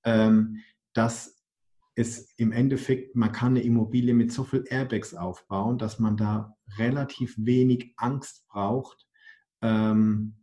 ähm, 0.03 0.57
dass 0.93 1.43
es 1.95 2.33
im 2.37 2.51
Endeffekt, 2.51 3.15
man 3.15 3.31
kann 3.31 3.53
eine 3.53 3.61
Immobilie 3.61 4.15
mit 4.15 4.31
so 4.31 4.43
viel 4.43 4.63
Airbags 4.67 5.13
aufbauen, 5.13 5.77
dass 5.77 5.99
man 5.99 6.17
da 6.17 6.57
relativ 6.77 7.35
wenig 7.37 7.93
Angst 7.97 8.47
braucht, 8.47 9.07
ähm, 9.61 10.42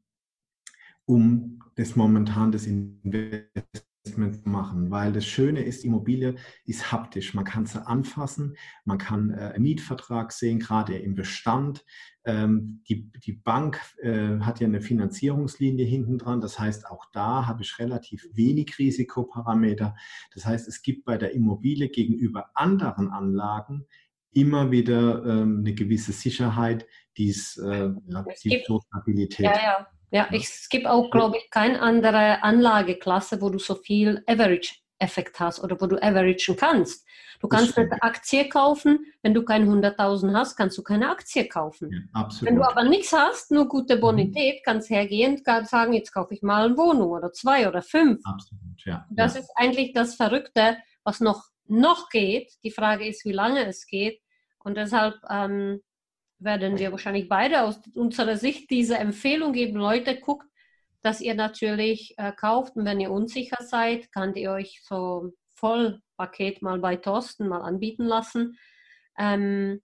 um 1.10 1.60
das 1.76 1.96
momentan 1.96 2.52
das 2.52 2.66
Investment 2.66 3.84
Investment 4.02 4.46
machen, 4.46 4.90
weil 4.90 5.12
das 5.12 5.26
Schöne 5.26 5.62
ist, 5.62 5.84
Immobilie 5.84 6.36
ist 6.64 6.90
haptisch. 6.90 7.34
Man 7.34 7.44
kann 7.44 7.66
sie 7.66 7.86
anfassen, 7.86 8.56
man 8.86 8.96
kann 8.96 9.30
äh, 9.30 9.52
einen 9.54 9.62
Mietvertrag 9.64 10.32
sehen, 10.32 10.58
gerade 10.58 10.96
im 10.96 11.14
Bestand. 11.14 11.84
Ähm, 12.24 12.82
die, 12.88 13.10
die 13.12 13.32
Bank 13.32 13.78
äh, 13.98 14.38
hat 14.40 14.60
ja 14.60 14.66
eine 14.66 14.80
Finanzierungslinie 14.80 15.84
hinten 15.84 16.16
dran. 16.16 16.40
Das 16.40 16.58
heißt, 16.58 16.86
auch 16.86 17.04
da 17.12 17.46
habe 17.46 17.62
ich 17.62 17.78
relativ 17.78 18.26
wenig 18.32 18.78
Risikoparameter. 18.78 19.94
Das 20.34 20.46
heißt, 20.46 20.66
es 20.66 20.80
gibt 20.80 21.04
bei 21.04 21.18
der 21.18 21.34
Immobilie 21.34 21.90
gegenüber 21.90 22.50
anderen 22.54 23.10
Anlagen 23.10 23.86
immer 24.32 24.70
wieder 24.70 25.24
ähm, 25.26 25.58
eine 25.58 25.74
gewisse 25.74 26.12
Sicherheit, 26.12 26.86
die 27.18 27.28
es, 27.28 27.58
äh, 27.58 27.90
ja, 28.06 28.24
die 28.42 28.64
Stabilität. 28.64 29.44
Ja, 29.44 29.52
ja. 29.52 29.86
Ja, 30.10 30.28
ich, 30.32 30.44
es 30.44 30.68
gibt 30.68 30.86
auch, 30.86 31.10
glaube 31.10 31.36
ich, 31.38 31.50
keine 31.50 31.80
andere 31.80 32.42
Anlageklasse, 32.42 33.40
wo 33.40 33.48
du 33.48 33.58
so 33.58 33.76
viel 33.76 34.22
Average-Effekt 34.26 35.38
hast 35.38 35.62
oder 35.62 35.80
wo 35.80 35.86
du 35.86 36.02
averagen 36.02 36.56
kannst. 36.56 37.06
Du 37.40 37.48
kannst 37.48 37.78
eine 37.78 38.02
Aktie 38.02 38.48
kaufen, 38.50 39.06
wenn 39.22 39.32
du 39.32 39.42
keine 39.44 39.64
100.000 39.64 40.34
hast, 40.34 40.56
kannst 40.56 40.76
du 40.76 40.82
keine 40.82 41.10
Aktie 41.10 41.48
kaufen. 41.48 41.90
Ja, 41.90 42.20
absolut. 42.20 42.50
Wenn 42.50 42.56
du 42.56 42.68
aber 42.68 42.84
nichts 42.84 43.12
hast, 43.14 43.50
nur 43.50 43.66
gute 43.66 43.96
mhm. 43.96 44.00
Bonität, 44.00 44.56
mhm. 44.56 44.62
kannst 44.64 44.90
hergehen 44.90 45.42
und 45.46 45.68
sagen, 45.68 45.94
jetzt 45.94 46.12
kaufe 46.12 46.34
ich 46.34 46.42
mal 46.42 46.66
eine 46.66 46.76
Wohnung 46.76 47.10
oder 47.10 47.32
zwei 47.32 47.66
oder 47.66 47.80
fünf. 47.80 48.20
Absolut, 48.24 48.84
ja. 48.84 49.06
Das 49.10 49.34
ja. 49.34 49.40
ist 49.40 49.50
eigentlich 49.56 49.92
das 49.94 50.16
Verrückte, 50.16 50.76
was 51.02 51.20
noch, 51.20 51.44
noch 51.66 52.10
geht. 52.10 52.52
Die 52.62 52.70
Frage 52.70 53.08
ist, 53.08 53.24
wie 53.24 53.32
lange 53.32 53.64
es 53.66 53.86
geht. 53.86 54.20
Und 54.62 54.76
deshalb 54.76 55.14
ähm, 55.30 55.80
werden 56.40 56.78
wir 56.78 56.90
wahrscheinlich 56.90 57.28
beide 57.28 57.62
aus 57.62 57.80
unserer 57.94 58.36
Sicht 58.36 58.70
diese 58.70 58.96
Empfehlung 58.96 59.52
geben. 59.52 59.78
Leute, 59.78 60.18
guckt, 60.18 60.46
dass 61.02 61.20
ihr 61.20 61.34
natürlich 61.34 62.14
äh, 62.18 62.32
kauft 62.32 62.76
und 62.76 62.84
wenn 62.84 63.00
ihr 63.00 63.10
unsicher 63.10 63.62
seid, 63.62 64.12
könnt 64.12 64.36
ihr 64.36 64.52
euch 64.52 64.82
so 64.84 65.32
Vollpaket 65.54 66.62
mal 66.62 66.78
bei 66.78 66.96
Thorsten 66.96 67.48
mal 67.48 67.62
anbieten 67.62 68.04
lassen. 68.04 68.58
Ähm, 69.18 69.82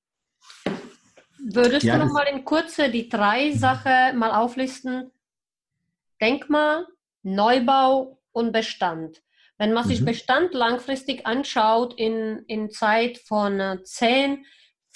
würdest 1.39 1.85
ja, 1.85 1.99
du 1.99 2.07
noch 2.07 2.13
mal 2.13 2.27
in 2.27 2.45
Kurze 2.45 2.91
die 2.91 3.09
drei 3.09 3.53
Sachen 3.53 4.19
mal 4.19 4.33
auflisten? 4.33 5.11
Denkmal, 6.21 6.87
Neubau 7.23 8.19
und 8.33 8.53
Bestand. 8.53 9.23
Wenn 9.59 9.73
man 9.73 9.87
sich 9.87 10.01
mhm. 10.01 10.07
Bestand 10.07 10.55
langfristig 10.55 11.27
anschaut 11.27 11.95
in, 11.99 12.45
in 12.47 12.71
Zeit 12.71 13.19
von 13.19 13.61
äh, 13.61 13.83
10 13.83 14.45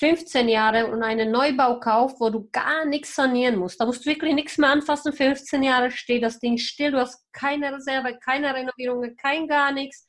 15 0.00 0.48
Jahre 0.48 0.86
und 0.86 1.02
einen 1.02 1.30
Neubau 1.30 1.78
kauft, 1.78 2.20
wo 2.20 2.30
du 2.30 2.48
gar 2.52 2.86
nichts 2.86 3.14
sanieren 3.14 3.56
musst. 3.56 3.78
Da 3.78 3.84
musst 3.84 4.06
du 4.06 4.08
wirklich 4.08 4.34
nichts 4.34 4.56
mehr 4.56 4.70
anfassen. 4.70 5.12
15 5.12 5.62
Jahre 5.62 5.90
steht 5.90 6.22
das 6.22 6.38
Ding 6.38 6.56
still. 6.56 6.92
Du 6.92 6.98
hast 6.98 7.22
keine 7.34 7.70
Reserve, 7.70 8.18
keine 8.18 8.54
Renovierungen, 8.54 9.14
kein 9.16 9.46
gar 9.46 9.72
nichts. 9.72 10.06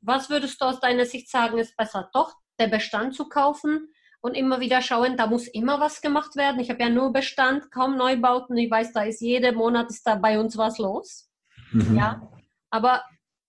Was 0.00 0.28
würdest 0.28 0.60
du 0.60 0.64
aus 0.64 0.80
deiner 0.80 1.04
Sicht 1.04 1.30
sagen, 1.30 1.58
ist 1.58 1.76
besser 1.76 2.10
doch, 2.12 2.34
der 2.58 2.66
Bestand 2.66 3.14
zu 3.14 3.28
kaufen 3.28 3.92
und 4.22 4.34
immer 4.34 4.58
wieder 4.58 4.82
schauen, 4.82 5.16
da 5.16 5.28
muss 5.28 5.46
immer 5.46 5.78
was 5.78 6.00
gemacht 6.00 6.34
werden. 6.34 6.60
Ich 6.60 6.68
habe 6.68 6.82
ja 6.82 6.88
nur 6.88 7.12
Bestand, 7.12 7.70
kaum 7.70 7.96
Neubauten. 7.96 8.56
Ich 8.56 8.72
weiß, 8.72 8.92
da 8.92 9.04
ist 9.04 9.20
jeden 9.20 9.54
Monat 9.54 9.88
ist 9.88 10.04
da 10.04 10.16
bei 10.16 10.40
uns 10.40 10.58
was 10.58 10.78
los. 10.78 11.30
Mhm. 11.70 11.96
Ja, 11.96 12.28
aber 12.70 13.04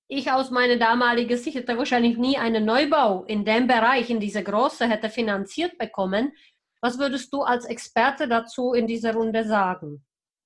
ich 0.08 0.32
aus 0.32 0.52
meiner 0.52 0.78
damaligen 0.78 1.38
Sicht 1.38 1.58
hätte 1.58 1.78
wahrscheinlich 1.78 2.18
nie 2.18 2.38
einen 2.38 2.66
Neubau 2.66 3.24
in 3.26 3.46
dem 3.46 3.68
Bereich, 3.68 4.10
in 4.10 4.20
dieser 4.20 4.44
Größe 4.44 4.88
hätte 4.88 5.10
finanziert 5.10 5.78
bekommen. 5.78 6.34
Was 6.82 7.00
würdest 7.00 7.32
du 7.34 7.42
als 7.42 7.66
Experte 7.66 8.28
dazu 8.28 8.74
in 8.74 8.88
dieser 8.88 9.13
Runde 9.13 9.46
sagen? 9.46 10.04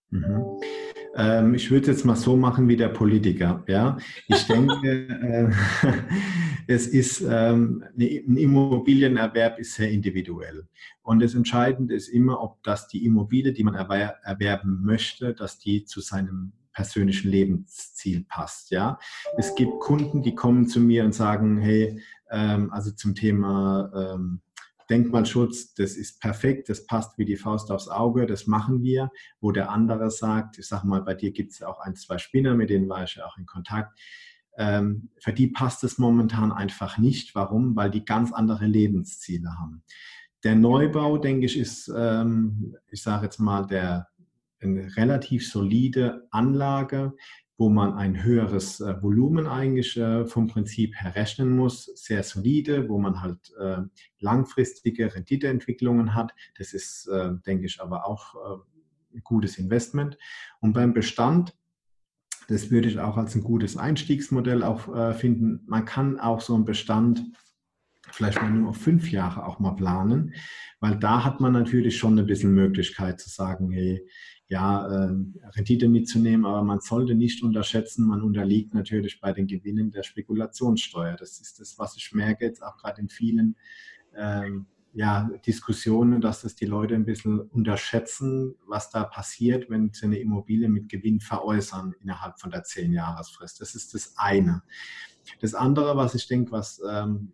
Mhm. 0.10 0.62
Ähm, 1.16 1.56
ich 1.56 1.72
würde 1.72 1.90
es 1.90 1.98
jetzt 1.98 2.06
mal 2.06 2.16
so 2.16 2.38
machen 2.38 2.68
wie 2.70 2.78
der 2.78 2.90
Politiker. 2.90 3.64
Ja? 3.68 3.98
Ich 4.28 4.46
denke, 4.46 4.88
äh, 5.88 5.92
es 6.68 6.88
ist 6.88 7.22
ähm, 7.22 7.84
ein 7.98 8.38
Immobilienerwerb 8.38 9.58
ist 9.60 9.74
sehr 9.74 9.90
individuell. 9.90 10.68
Und 11.02 11.22
das 11.22 11.34
Entscheidende 11.34 11.96
ist 11.96 12.08
immer, 12.08 12.42
ob 12.42 12.62
das 12.64 12.88
die 12.88 13.04
Immobilie, 13.06 13.52
die 13.52 13.64
man 13.64 13.74
erwerben 13.74 14.84
möchte, 14.84 15.34
dass 15.34 15.58
die 15.58 15.86
zu 15.86 16.02
seinem 16.02 16.54
persönlichen 16.78 17.32
Lebensziel 17.32 18.24
passt. 18.26 18.70
Ja, 18.70 19.00
es 19.36 19.56
gibt 19.56 19.80
Kunden, 19.80 20.22
die 20.22 20.36
kommen 20.36 20.68
zu 20.68 20.80
mir 20.80 21.06
und 21.06 21.16
sagen, 21.16 21.58
hey, 21.58 22.00
ähm, 22.30 22.72
also 22.72 22.92
zum 22.92 23.16
Thema 23.16 23.92
ähm, 23.96 24.42
Denkmalschutz, 24.88 25.74
das 25.74 25.96
ist 25.96 26.22
perfekt, 26.22 26.70
das 26.70 26.86
passt 26.86 27.18
wie 27.18 27.26
die 27.26 27.36
Faust 27.36 27.72
aufs 27.72 27.88
Auge, 27.88 28.28
das 28.28 28.46
machen 28.46 28.84
wir. 28.84 29.10
Wo 29.42 29.52
der 29.52 29.72
andere 29.72 30.12
sagt, 30.12 30.60
ich 30.60 30.68
sag 30.68 30.84
mal, 30.84 31.02
bei 31.02 31.16
dir 31.16 31.32
gibt 31.32 31.54
es 31.54 31.64
auch 31.64 31.80
ein, 31.80 31.96
zwei 31.96 32.20
Spinner, 32.20 32.54
mit 32.54 32.70
denen 32.70 32.88
war 32.88 33.04
ich 33.06 33.16
ja 33.16 33.26
auch 33.26 33.40
in 33.40 33.48
Kontakt. 33.48 34.00
Ähm, 34.56 35.10
für 35.20 35.34
die 35.34 35.48
passt 35.48 35.84
es 35.84 35.98
momentan 35.98 36.52
einfach 36.52 37.00
nicht. 37.00 37.34
Warum? 37.34 37.76
Weil 37.76 37.90
die 37.90 38.06
ganz 38.06 38.32
andere 38.32 38.68
Lebensziele 38.68 39.50
haben. 39.58 39.82
Der 40.44 40.54
Neubau, 40.54 41.18
denke 41.18 41.48
ich, 41.48 41.58
ist, 41.58 41.92
ähm, 41.98 42.76
ich 42.88 43.02
sage 43.02 43.26
jetzt 43.26 43.40
mal, 43.40 43.66
der 43.66 44.10
eine 44.62 44.96
relativ 44.96 45.50
solide 45.50 46.28
Anlage, 46.32 47.14
wo 47.58 47.70
man 47.70 47.94
ein 47.94 48.24
höheres 48.24 48.80
äh, 48.80 49.02
Volumen 49.02 49.48
eigentlich 49.48 49.98
äh, 49.98 50.26
vom 50.26 50.48
Prinzip 50.48 50.96
her 50.96 51.16
rechnen 51.16 51.56
muss, 51.56 51.86
sehr 51.86 52.22
solide, 52.24 52.88
wo 52.88 53.00
man 53.00 53.22
halt 53.22 53.52
äh, 53.60 53.82
langfristige 54.20 55.14
Renditeentwicklungen 55.14 56.14
hat. 56.14 56.34
Das 56.58 56.74
ist, 56.74 57.08
äh, 57.08 57.32
denke 57.46 57.66
ich, 57.66 57.82
aber 57.82 58.06
auch 58.06 58.36
äh, 58.36 59.16
ein 59.16 59.24
gutes 59.24 59.58
Investment. 59.58 60.18
Und 60.60 60.74
beim 60.74 60.94
Bestand, 60.94 61.56
das 62.48 62.70
würde 62.70 62.90
ich 62.90 63.00
auch 63.00 63.18
als 63.18 63.34
ein 63.34 63.44
gutes 63.44 63.76
Einstiegsmodell 63.76 64.64
auch 64.64 64.96
äh, 64.96 65.14
finden. 65.14 65.64
Man 65.66 65.86
kann 65.86 66.20
auch 66.20 66.42
so 66.42 66.54
einen 66.54 66.66
Bestand 66.66 67.24
vielleicht 68.12 68.42
mal 68.42 68.52
nur 68.52 68.74
fünf 68.74 69.12
Jahre 69.12 69.46
auch 69.46 69.60
mal 69.60 69.76
planen, 69.76 70.34
weil 70.80 70.96
da 70.98 71.24
hat 71.26 71.42
man 71.42 71.54
natürlich 71.54 71.98
schon 71.98 72.18
ein 72.18 72.26
bisschen 72.26 72.54
Möglichkeit 72.54 73.20
zu 73.20 73.30
sagen, 73.30 73.72
hey, 73.72 74.08
ja, 74.50 74.88
äh, 74.88 75.14
Rendite 75.56 75.90
mitzunehmen, 75.90 76.46
aber 76.46 76.64
man 76.64 76.80
sollte 76.80 77.16
nicht 77.16 77.44
unterschätzen, 77.44 78.08
man 78.08 78.22
unterliegt 78.22 78.74
natürlich 78.74 79.20
bei 79.20 79.34
den 79.34 79.48
Gewinnen 79.48 79.92
der 79.92 80.04
Spekulationssteuer. 80.04 81.18
Das 81.18 81.40
ist 81.40 81.60
das, 81.60 81.78
was 81.78 81.98
ich 81.98 82.14
merke 82.14 82.46
jetzt 82.46 82.64
auch 82.64 82.78
gerade 82.78 83.02
in 83.02 83.10
vielen 83.10 83.58
ähm, 84.16 84.68
ja, 84.94 85.30
Diskussionen, 85.46 86.22
dass 86.22 86.42
das 86.42 86.56
die 86.56 86.66
Leute 86.66 86.96
ein 86.96 87.06
bisschen 87.06 87.40
unterschätzen, 87.40 88.56
was 88.66 88.90
da 88.90 89.04
passiert, 89.04 89.70
wenn 89.70 89.92
sie 89.94 90.06
eine 90.06 90.18
Immobilie 90.18 90.70
mit 90.70 90.90
Gewinn 90.90 91.20
veräußern 91.20 91.94
innerhalb 92.02 92.40
von 92.40 92.50
der 92.50 92.64
zehn 92.64 92.94
Jahresfrist. 92.94 93.60
Das 93.60 93.76
ist 93.76 93.94
das 93.94 94.14
eine. 94.18 94.64
Das 95.42 95.54
andere, 95.54 95.98
was 95.98 96.16
ich 96.16 96.28
denke, 96.28 96.52
was 96.52 96.82
ähm, 96.90 97.34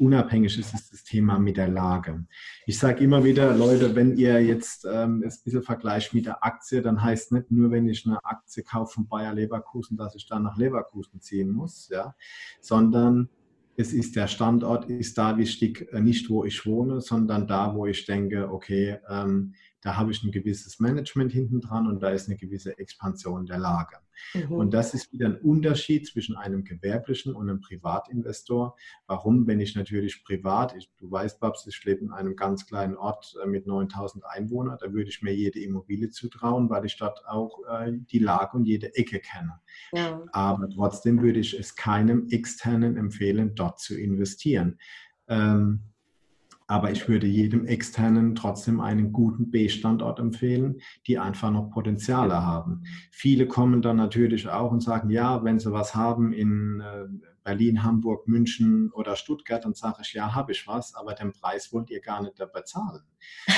unabhängig 0.00 0.58
ist, 0.58 0.74
ist 0.74 0.92
das 0.92 1.04
Thema 1.04 1.38
mit 1.38 1.56
der 1.56 1.68
Lage. 1.68 2.24
Ich 2.66 2.78
sage 2.78 3.04
immer 3.04 3.22
wieder, 3.22 3.54
Leute, 3.54 3.94
wenn 3.94 4.16
ihr 4.16 4.42
jetzt 4.42 4.84
ähm, 4.84 5.22
ein 5.22 5.32
bisschen 5.44 5.62
vergleicht 5.62 6.14
mit 6.14 6.26
der 6.26 6.42
Aktie, 6.42 6.82
dann 6.82 7.02
heißt 7.02 7.32
nicht 7.32 7.50
nur, 7.50 7.70
wenn 7.70 7.88
ich 7.88 8.06
eine 8.06 8.24
Aktie 8.24 8.62
kaufe 8.62 8.94
von 8.94 9.08
Bayer 9.08 9.34
Leverkusen, 9.34 9.96
dass 9.96 10.14
ich 10.14 10.26
dann 10.26 10.42
nach 10.42 10.56
Leverkusen 10.56 11.20
ziehen 11.20 11.52
muss, 11.52 11.88
ja, 11.90 12.14
sondern 12.60 13.28
es 13.76 13.92
ist 13.92 14.16
der 14.16 14.26
Standort, 14.26 14.90
ist 14.90 15.16
da 15.18 15.36
wichtig, 15.36 15.88
äh, 15.92 16.00
nicht 16.00 16.30
wo 16.30 16.44
ich 16.44 16.66
wohne, 16.66 17.00
sondern 17.00 17.46
da, 17.46 17.74
wo 17.74 17.86
ich 17.86 18.06
denke, 18.06 18.50
okay, 18.50 18.98
ähm, 19.08 19.54
da 19.82 19.96
habe 19.96 20.10
ich 20.10 20.22
ein 20.22 20.30
gewisses 20.30 20.78
Management 20.78 21.32
hinten 21.32 21.60
dran 21.60 21.86
und 21.86 22.02
da 22.02 22.10
ist 22.10 22.28
eine 22.28 22.36
gewisse 22.36 22.78
Expansion 22.78 23.46
der 23.46 23.58
Lage. 23.58 23.96
Mhm. 24.34 24.52
Und 24.52 24.74
das 24.74 24.92
ist 24.92 25.12
wieder 25.12 25.26
ein 25.26 25.36
Unterschied 25.36 26.06
zwischen 26.06 26.36
einem 26.36 26.64
gewerblichen 26.64 27.34
und 27.34 27.48
einem 27.48 27.60
Privatinvestor. 27.60 28.76
Warum? 29.06 29.46
Wenn 29.46 29.60
ich 29.60 29.74
natürlich 29.74 30.22
privat, 30.24 30.76
ich, 30.76 30.90
du 30.98 31.10
weißt, 31.10 31.40
Babs, 31.40 31.66
ich 31.66 31.82
lebe 31.84 32.04
in 32.04 32.12
einem 32.12 32.36
ganz 32.36 32.66
kleinen 32.66 32.96
Ort 32.96 33.34
äh, 33.42 33.46
mit 33.46 33.66
9000 33.66 34.24
Einwohnern, 34.26 34.76
da 34.80 34.92
würde 34.92 35.08
ich 35.08 35.22
mir 35.22 35.34
jede 35.34 35.60
Immobilie 35.60 36.10
zutrauen, 36.10 36.68
weil 36.68 36.84
ich 36.84 36.96
dort 36.98 37.26
auch 37.26 37.60
äh, 37.68 37.92
die 37.92 38.18
Lage 38.18 38.56
und 38.58 38.66
jede 38.66 38.94
Ecke 38.94 39.20
kenne. 39.20 39.60
Ja. 39.92 40.22
Aber 40.32 40.68
trotzdem 40.68 41.22
würde 41.22 41.40
ich 41.40 41.58
es 41.58 41.76
keinem 41.76 42.28
externen 42.30 42.96
empfehlen, 42.96 43.54
dort 43.54 43.80
zu 43.80 43.98
investieren. 43.98 44.78
Ähm, 45.28 45.84
aber 46.70 46.92
ich 46.92 47.08
würde 47.08 47.26
jedem 47.26 47.66
externen 47.66 48.36
trotzdem 48.36 48.80
einen 48.80 49.12
guten 49.12 49.50
B-Standort 49.50 50.20
empfehlen, 50.20 50.80
die 51.08 51.18
einfach 51.18 51.50
noch 51.50 51.68
Potenziale 51.70 52.44
haben. 52.44 52.84
Viele 53.10 53.48
kommen 53.48 53.82
dann 53.82 53.96
natürlich 53.96 54.48
auch 54.48 54.70
und 54.70 54.80
sagen, 54.80 55.10
ja, 55.10 55.42
wenn 55.42 55.58
sie 55.58 55.72
was 55.72 55.96
haben 55.96 56.32
in 56.32 56.80
äh, 56.80 57.06
Berlin, 57.42 57.82
Hamburg, 57.82 58.28
München 58.28 58.92
oder 58.92 59.16
Stuttgart, 59.16 59.64
dann 59.64 59.74
sage 59.74 60.02
ich, 60.02 60.12
ja, 60.12 60.32
habe 60.36 60.52
ich 60.52 60.68
was, 60.68 60.94
aber 60.94 61.14
den 61.14 61.32
Preis 61.32 61.72
wollt 61.72 61.90
ihr 61.90 62.00
gar 62.00 62.22
nicht 62.22 62.38
dabei 62.38 62.62
zahlen. 62.62 63.02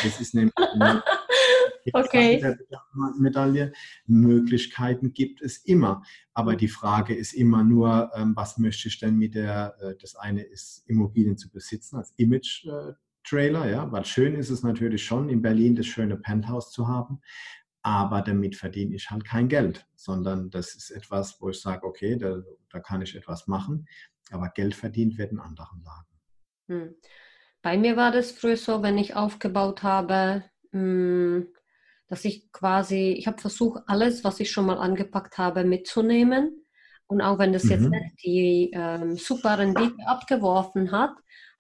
Das 0.03 0.18
ist 0.18 0.35
nämlich 0.35 0.55
eine 0.81 1.03
okay. 1.93 2.57
Medaille. 3.19 3.73
Möglichkeiten 4.07 5.12
gibt 5.12 5.43
es 5.43 5.59
immer. 5.59 6.03
Aber 6.35 6.57
die 6.57 6.69
Frage 6.69 7.15
ist 7.15 7.33
immer 7.33 7.65
nur, 7.65 8.11
ähm, 8.15 8.35
was 8.37 8.59
möchte 8.59 8.88
ich 8.88 8.99
denn 8.99 9.17
mit 9.17 9.35
der, 9.35 9.77
äh, 9.81 9.95
das 10.01 10.17
eine 10.17 10.43
ist 10.43 10.85
Immobilien 10.88 11.37
zu 11.37 11.51
besitzen 11.51 11.97
als 11.97 12.12
Image- 12.17 12.67
äh, 12.67 12.93
Trailer, 13.25 13.71
ja, 13.71 13.91
weil 13.93 14.05
schön 14.05 14.35
ist 14.35 14.51
es 14.51 14.65
natürlich 14.65 15.05
schon, 15.05 15.29
in 15.29 15.43
Berlin 15.43 15.77
das 15.77 15.87
schöne 15.87 16.17
Penthouse 16.17 16.73
zu 16.73 16.88
haben. 16.88 17.21
aber 17.85 18.23
damit 18.23 18.57
verdiene 18.57 18.95
ich 18.95 19.11
halt 19.11 19.25
kein 19.25 19.49
Geld, 19.49 19.87
sondern 19.97 20.51
das 20.51 20.75
ist 20.75 20.91
etwas, 20.91 21.41
wo 21.41 21.51
ich 21.51 21.61
sage, 21.61 21.85
okay, 21.85 22.17
da, 22.17 22.41
da 22.71 22.79
kann 22.81 23.03
ich 23.03 23.17
etwas 23.17 23.49
machen, 23.49 23.88
aber 24.31 24.51
Geld 24.51 24.75
verdient 24.75 25.19
wird 25.19 25.33
in 25.33 25.41
anderen 25.41 25.83
Lagen. 25.83 26.21
Hm. 26.69 26.95
Bei 27.61 27.77
mir 27.77 27.97
war 27.97 28.12
das 28.12 28.31
früher 28.33 28.57
so, 28.57 28.83
wenn 28.83 28.99
ich 28.99 29.17
aufgebaut 29.17 29.83
habe, 29.83 30.45
hm, 30.72 31.48
dass 32.08 32.24
ich 32.24 32.50
quasi, 32.52 33.14
ich 33.18 33.26
habe 33.26 33.40
versucht, 33.40 33.82
alles, 33.87 34.24
was 34.24 34.40
ich 34.40 34.50
schon 34.50 34.66
mal 34.66 34.78
angepackt 34.78 35.38
habe, 35.38 35.64
mitzunehmen. 35.64 36.64
Und 37.06 37.20
auch 37.20 37.38
wenn 37.38 37.52
das 37.52 37.64
mhm. 37.64 37.70
jetzt 37.70 37.88
nicht 37.88 38.24
die 38.24 38.70
ähm, 38.74 39.16
super 39.16 39.58
Rendite 39.58 40.06
abgeworfen 40.06 40.92
hat, 40.92 41.12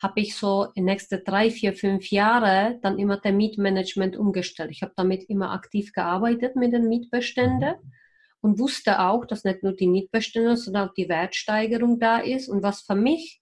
habe 0.02 0.20
ich 0.20 0.36
so 0.36 0.66
in 0.74 0.84
nächste 0.84 1.20
drei, 1.20 1.50
vier, 1.50 1.74
fünf 1.74 2.10
Jahre 2.10 2.78
dann 2.82 2.98
immer 2.98 3.18
der 3.18 3.32
Mietmanagement 3.32 4.16
umgestellt. 4.16 4.70
Ich 4.72 4.82
habe 4.82 4.92
damit 4.96 5.28
immer 5.30 5.52
aktiv 5.52 5.92
gearbeitet 5.92 6.56
mit 6.56 6.72
den 6.72 6.88
Mietbeständen 6.88 7.76
mhm. 7.82 7.92
und 8.40 8.58
wusste 8.58 9.00
auch, 9.00 9.24
dass 9.24 9.44
nicht 9.44 9.62
nur 9.62 9.74
die 9.74 9.86
Mietbestände, 9.86 10.56
sondern 10.56 10.88
auch 10.88 10.94
die 10.94 11.08
Wertsteigerung 11.08 12.00
da 12.00 12.18
ist. 12.18 12.48
Und 12.48 12.62
was 12.62 12.82
für 12.82 12.96
mich, 12.96 13.40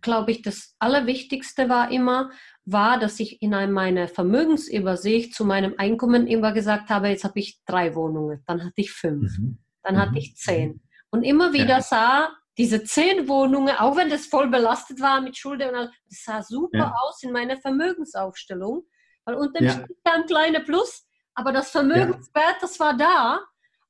glaube 0.00 0.30
ich, 0.30 0.42
das 0.42 0.74
Allerwichtigste 0.78 1.68
war 1.68 1.92
immer, 1.92 2.30
war, 2.72 2.98
dass 2.98 3.20
ich 3.20 3.42
in 3.42 3.50
meiner 3.50 4.08
Vermögensübersicht 4.08 5.34
zu 5.34 5.44
meinem 5.44 5.74
Einkommen 5.78 6.26
immer 6.26 6.52
gesagt 6.52 6.90
habe, 6.90 7.08
jetzt 7.08 7.24
habe 7.24 7.38
ich 7.38 7.60
drei 7.64 7.94
Wohnungen, 7.94 8.42
dann 8.46 8.62
hatte 8.64 8.80
ich 8.80 8.92
fünf, 8.92 9.38
mhm. 9.38 9.58
dann 9.82 9.98
hatte 9.98 10.12
mhm. 10.12 10.16
ich 10.18 10.36
zehn. 10.36 10.82
Und 11.10 11.22
immer 11.22 11.52
wieder 11.52 11.78
ja. 11.78 11.82
sah, 11.82 12.28
diese 12.56 12.84
zehn 12.84 13.28
Wohnungen, 13.28 13.74
auch 13.76 13.96
wenn 13.96 14.10
das 14.10 14.26
voll 14.26 14.48
belastet 14.48 15.00
war 15.00 15.20
mit 15.20 15.36
Schulden, 15.36 15.70
das 15.72 16.24
sah 16.24 16.42
super 16.42 16.78
ja. 16.78 16.94
aus 17.02 17.22
in 17.22 17.32
meiner 17.32 17.56
Vermögensaufstellung, 17.56 18.84
weil 19.24 19.34
unten 19.34 19.64
ja. 19.64 19.72
steht 19.72 19.98
da 20.04 20.12
ein 20.12 20.26
kleiner 20.26 20.60
Plus, 20.60 21.06
aber 21.34 21.52
das 21.52 21.70
Vermögenswert, 21.70 22.56
das 22.60 22.78
war 22.78 22.96
da. 22.96 23.40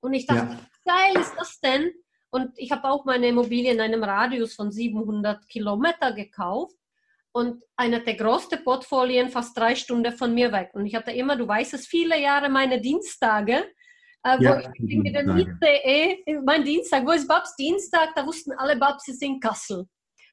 Und 0.01 0.14
ich 0.14 0.27
dachte, 0.27 0.53
ja. 0.53 0.61
geil 0.85 1.21
ist 1.21 1.35
das 1.37 1.61
denn? 1.61 1.90
Und 2.31 2.53
ich 2.57 2.71
habe 2.71 2.88
auch 2.88 3.05
meine 3.05 3.27
Immobilie 3.29 3.73
in 3.73 3.81
einem 3.81 4.05
Radius 4.05 4.55
von 4.55 4.71
700 4.71 5.49
Kilometer 5.49 6.12
gekauft 6.12 6.77
und 7.33 7.62
einer 7.77 8.01
der 8.01 8.14
größten 8.14 8.64
Portfolien 8.64 9.29
fast 9.29 9.57
drei 9.57 9.75
Stunden 9.75 10.12
von 10.12 10.35
mir 10.35 10.53
weg. 10.53 10.71
Und 10.75 10.87
ich 10.87 10.95
hatte 10.95 11.12
immer, 11.12 11.37
du 11.37 11.47
weißt 11.47 11.75
es, 11.75 11.87
viele 11.87 12.21
Jahre 12.21 12.49
meine 12.49 12.81
Dienstage 12.81 13.64
äh, 14.23 14.43
ja, 14.43 14.57
wo 14.57 14.71
ich 14.75 14.97
mit 14.97 15.14
dem 15.14 15.37
ICE, 15.37 16.40
mein 16.45 16.64
Dienstag, 16.64 17.07
wo 17.07 17.12
ist 17.12 17.27
Babs 17.27 17.57
Dienstag? 17.57 18.11
Da 18.14 18.27
wussten 18.27 18.53
alle 18.53 18.77
Babs, 18.77 19.05
sie 19.05 19.14
sind 19.14 19.43
Kassel. 19.43 19.87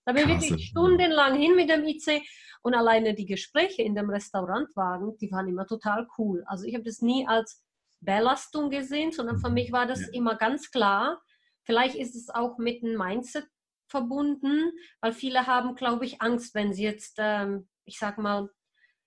Da 0.06 0.14
bin 0.14 0.30
ich 0.30 0.42
wirklich 0.42 0.68
stundenlang 0.68 1.38
hin 1.38 1.56
mit 1.56 1.70
dem 1.70 1.86
IC 1.86 2.22
und 2.64 2.74
alleine 2.74 3.14
die 3.14 3.26
Gespräche 3.26 3.82
in 3.82 3.96
dem 3.96 4.10
Restaurantwagen, 4.10 5.18
die 5.18 5.32
waren 5.32 5.48
immer 5.48 5.66
total 5.66 6.08
cool. 6.18 6.44
Also 6.48 6.66
ich 6.66 6.74
habe 6.76 6.84
das 6.84 7.02
nie 7.02 7.28
als 7.28 7.62
Belastung 8.00 8.70
gesehen, 8.70 9.12
sondern 9.12 9.40
für 9.40 9.50
mhm. 9.50 9.56
mich 9.56 9.72
war 9.72 9.86
das 9.86 10.02
ja. 10.02 10.08
immer 10.14 10.36
ganz 10.36 10.70
klar. 10.72 11.22
Vielleicht 11.64 11.96
ist 11.96 12.16
es 12.16 12.30
auch 12.30 12.58
mit 12.58 12.84
dem 12.84 12.98
Mindset 12.98 13.46
verbunden, 13.88 14.72
weil 15.02 15.14
viele 15.14 15.48
haben, 15.48 15.76
glaube 15.76 16.06
ich, 16.06 16.22
Angst, 16.22 16.56
wenn 16.56 16.74
sie 16.74 16.84
jetzt, 16.84 17.16
ähm, 17.20 17.68
ich 17.86 18.00
sag 18.00 18.18
mal, 18.18 18.50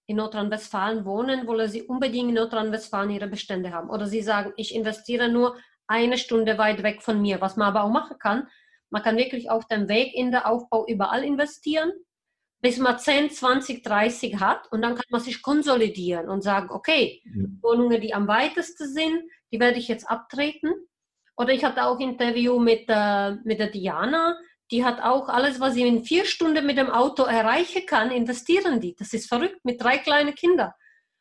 in 0.07 0.17
Nordrhein-Westfalen 0.17 1.05
wohnen, 1.05 1.47
wollen 1.47 1.69
sie 1.69 1.83
unbedingt 1.83 2.31
in 2.31 2.35
Nordrhein-Westfalen 2.35 3.11
ihre 3.11 3.29
Bestände 3.29 3.73
haben. 3.73 3.91
Oder 3.91 4.07
sie 4.07 4.23
sagen, 4.23 4.53
ich 4.57 4.75
investiere 4.75 5.29
nur 5.29 5.57
eine 5.87 6.19
Stunde 6.19 6.59
weit 6.59 6.83
weg 6.83 7.03
von 7.03 7.23
mir, 7.23 7.41
was 7.41 7.57
man 7.57 7.69
aber 7.69 7.85
auch 7.85 7.91
machen 7.91 8.19
kann. 8.19 8.49
Man 8.91 9.03
kann 9.03 9.17
wirklich 9.17 9.51
auf 9.51 9.67
dem 9.67 9.89
Weg 9.89 10.15
in 10.15 10.33
den 10.33 10.43
Aufbau 10.43 10.87
überall 10.87 11.23
investieren, 11.23 11.93
bis 12.61 12.79
man 12.79 12.99
10, 12.99 13.31
20, 13.31 13.83
30 13.83 14.41
hat 14.41 14.71
und 14.73 14.83
dann 14.83 14.95
kann 14.97 15.07
man 15.11 15.21
sich 15.21 15.43
konsolidieren 15.43 16.29
und 16.29 16.43
sagen, 16.43 16.71
okay, 16.71 17.23
ja. 17.25 17.45
Wohnungen, 17.63 18.01
die 18.01 18.13
am 18.13 18.29
weitesten 18.29 18.89
sind, 18.89 19.23
die 19.53 19.61
werde 19.61 19.79
ich 19.79 19.89
jetzt 19.89 20.11
abtreten. 20.11 20.73
Oder 21.37 21.53
ich 21.53 21.65
hatte 21.65 21.87
auch 21.87 21.99
ein 21.99 22.11
Interview 22.11 22.59
mit, 22.59 22.85
äh, 22.89 23.33
mit 23.45 23.61
der 23.61 23.69
Diana, 23.69 24.37
die 24.71 24.85
hat 24.85 25.03
auch 25.03 25.29
alles, 25.29 25.61
was 25.61 25.75
sie 25.75 25.83
in 25.83 26.05
vier 26.05 26.25
Stunden 26.25 26.65
mit 26.65 26.79
dem 26.79 26.91
Auto 26.91 27.25
erreichen 27.25 27.87
kann, 27.87 28.11
investieren 28.11 28.81
die. 28.81 28.95
Das 28.95 29.13
ist 29.13 29.29
verrückt 29.29 29.65
mit 29.65 29.83
drei 29.83 29.99
kleinen 29.99 30.35
Kindern. 30.35 30.73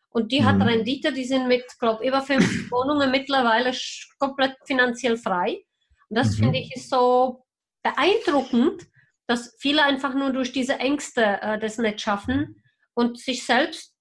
Und 0.09 0.31
die 0.31 0.41
mhm. 0.41 0.45
hat 0.45 0.61
Rendite, 0.61 1.13
die 1.13 1.25
sind 1.25 1.47
mit, 1.47 1.63
glaube 1.79 2.05
über 2.05 2.21
fünf 2.21 2.45
Wohnungen 2.71 3.11
mittlerweile 3.11 3.71
komplett 4.17 4.55
finanziell 4.65 5.17
frei. 5.17 5.63
Und 6.09 6.17
das 6.17 6.37
mhm. 6.37 6.43
finde 6.43 6.59
ich 6.59 6.75
ist 6.75 6.89
so 6.89 7.45
beeindruckend, 7.83 8.87
dass 9.27 9.55
viele 9.59 9.83
einfach 9.83 10.13
nur 10.13 10.31
durch 10.31 10.51
diese 10.51 10.77
Ängste 10.79 11.39
äh, 11.41 11.59
das 11.59 11.77
nicht 11.77 12.01
schaffen 12.01 12.63
und 12.93 13.19
sich 13.19 13.45
selbst 13.45 13.93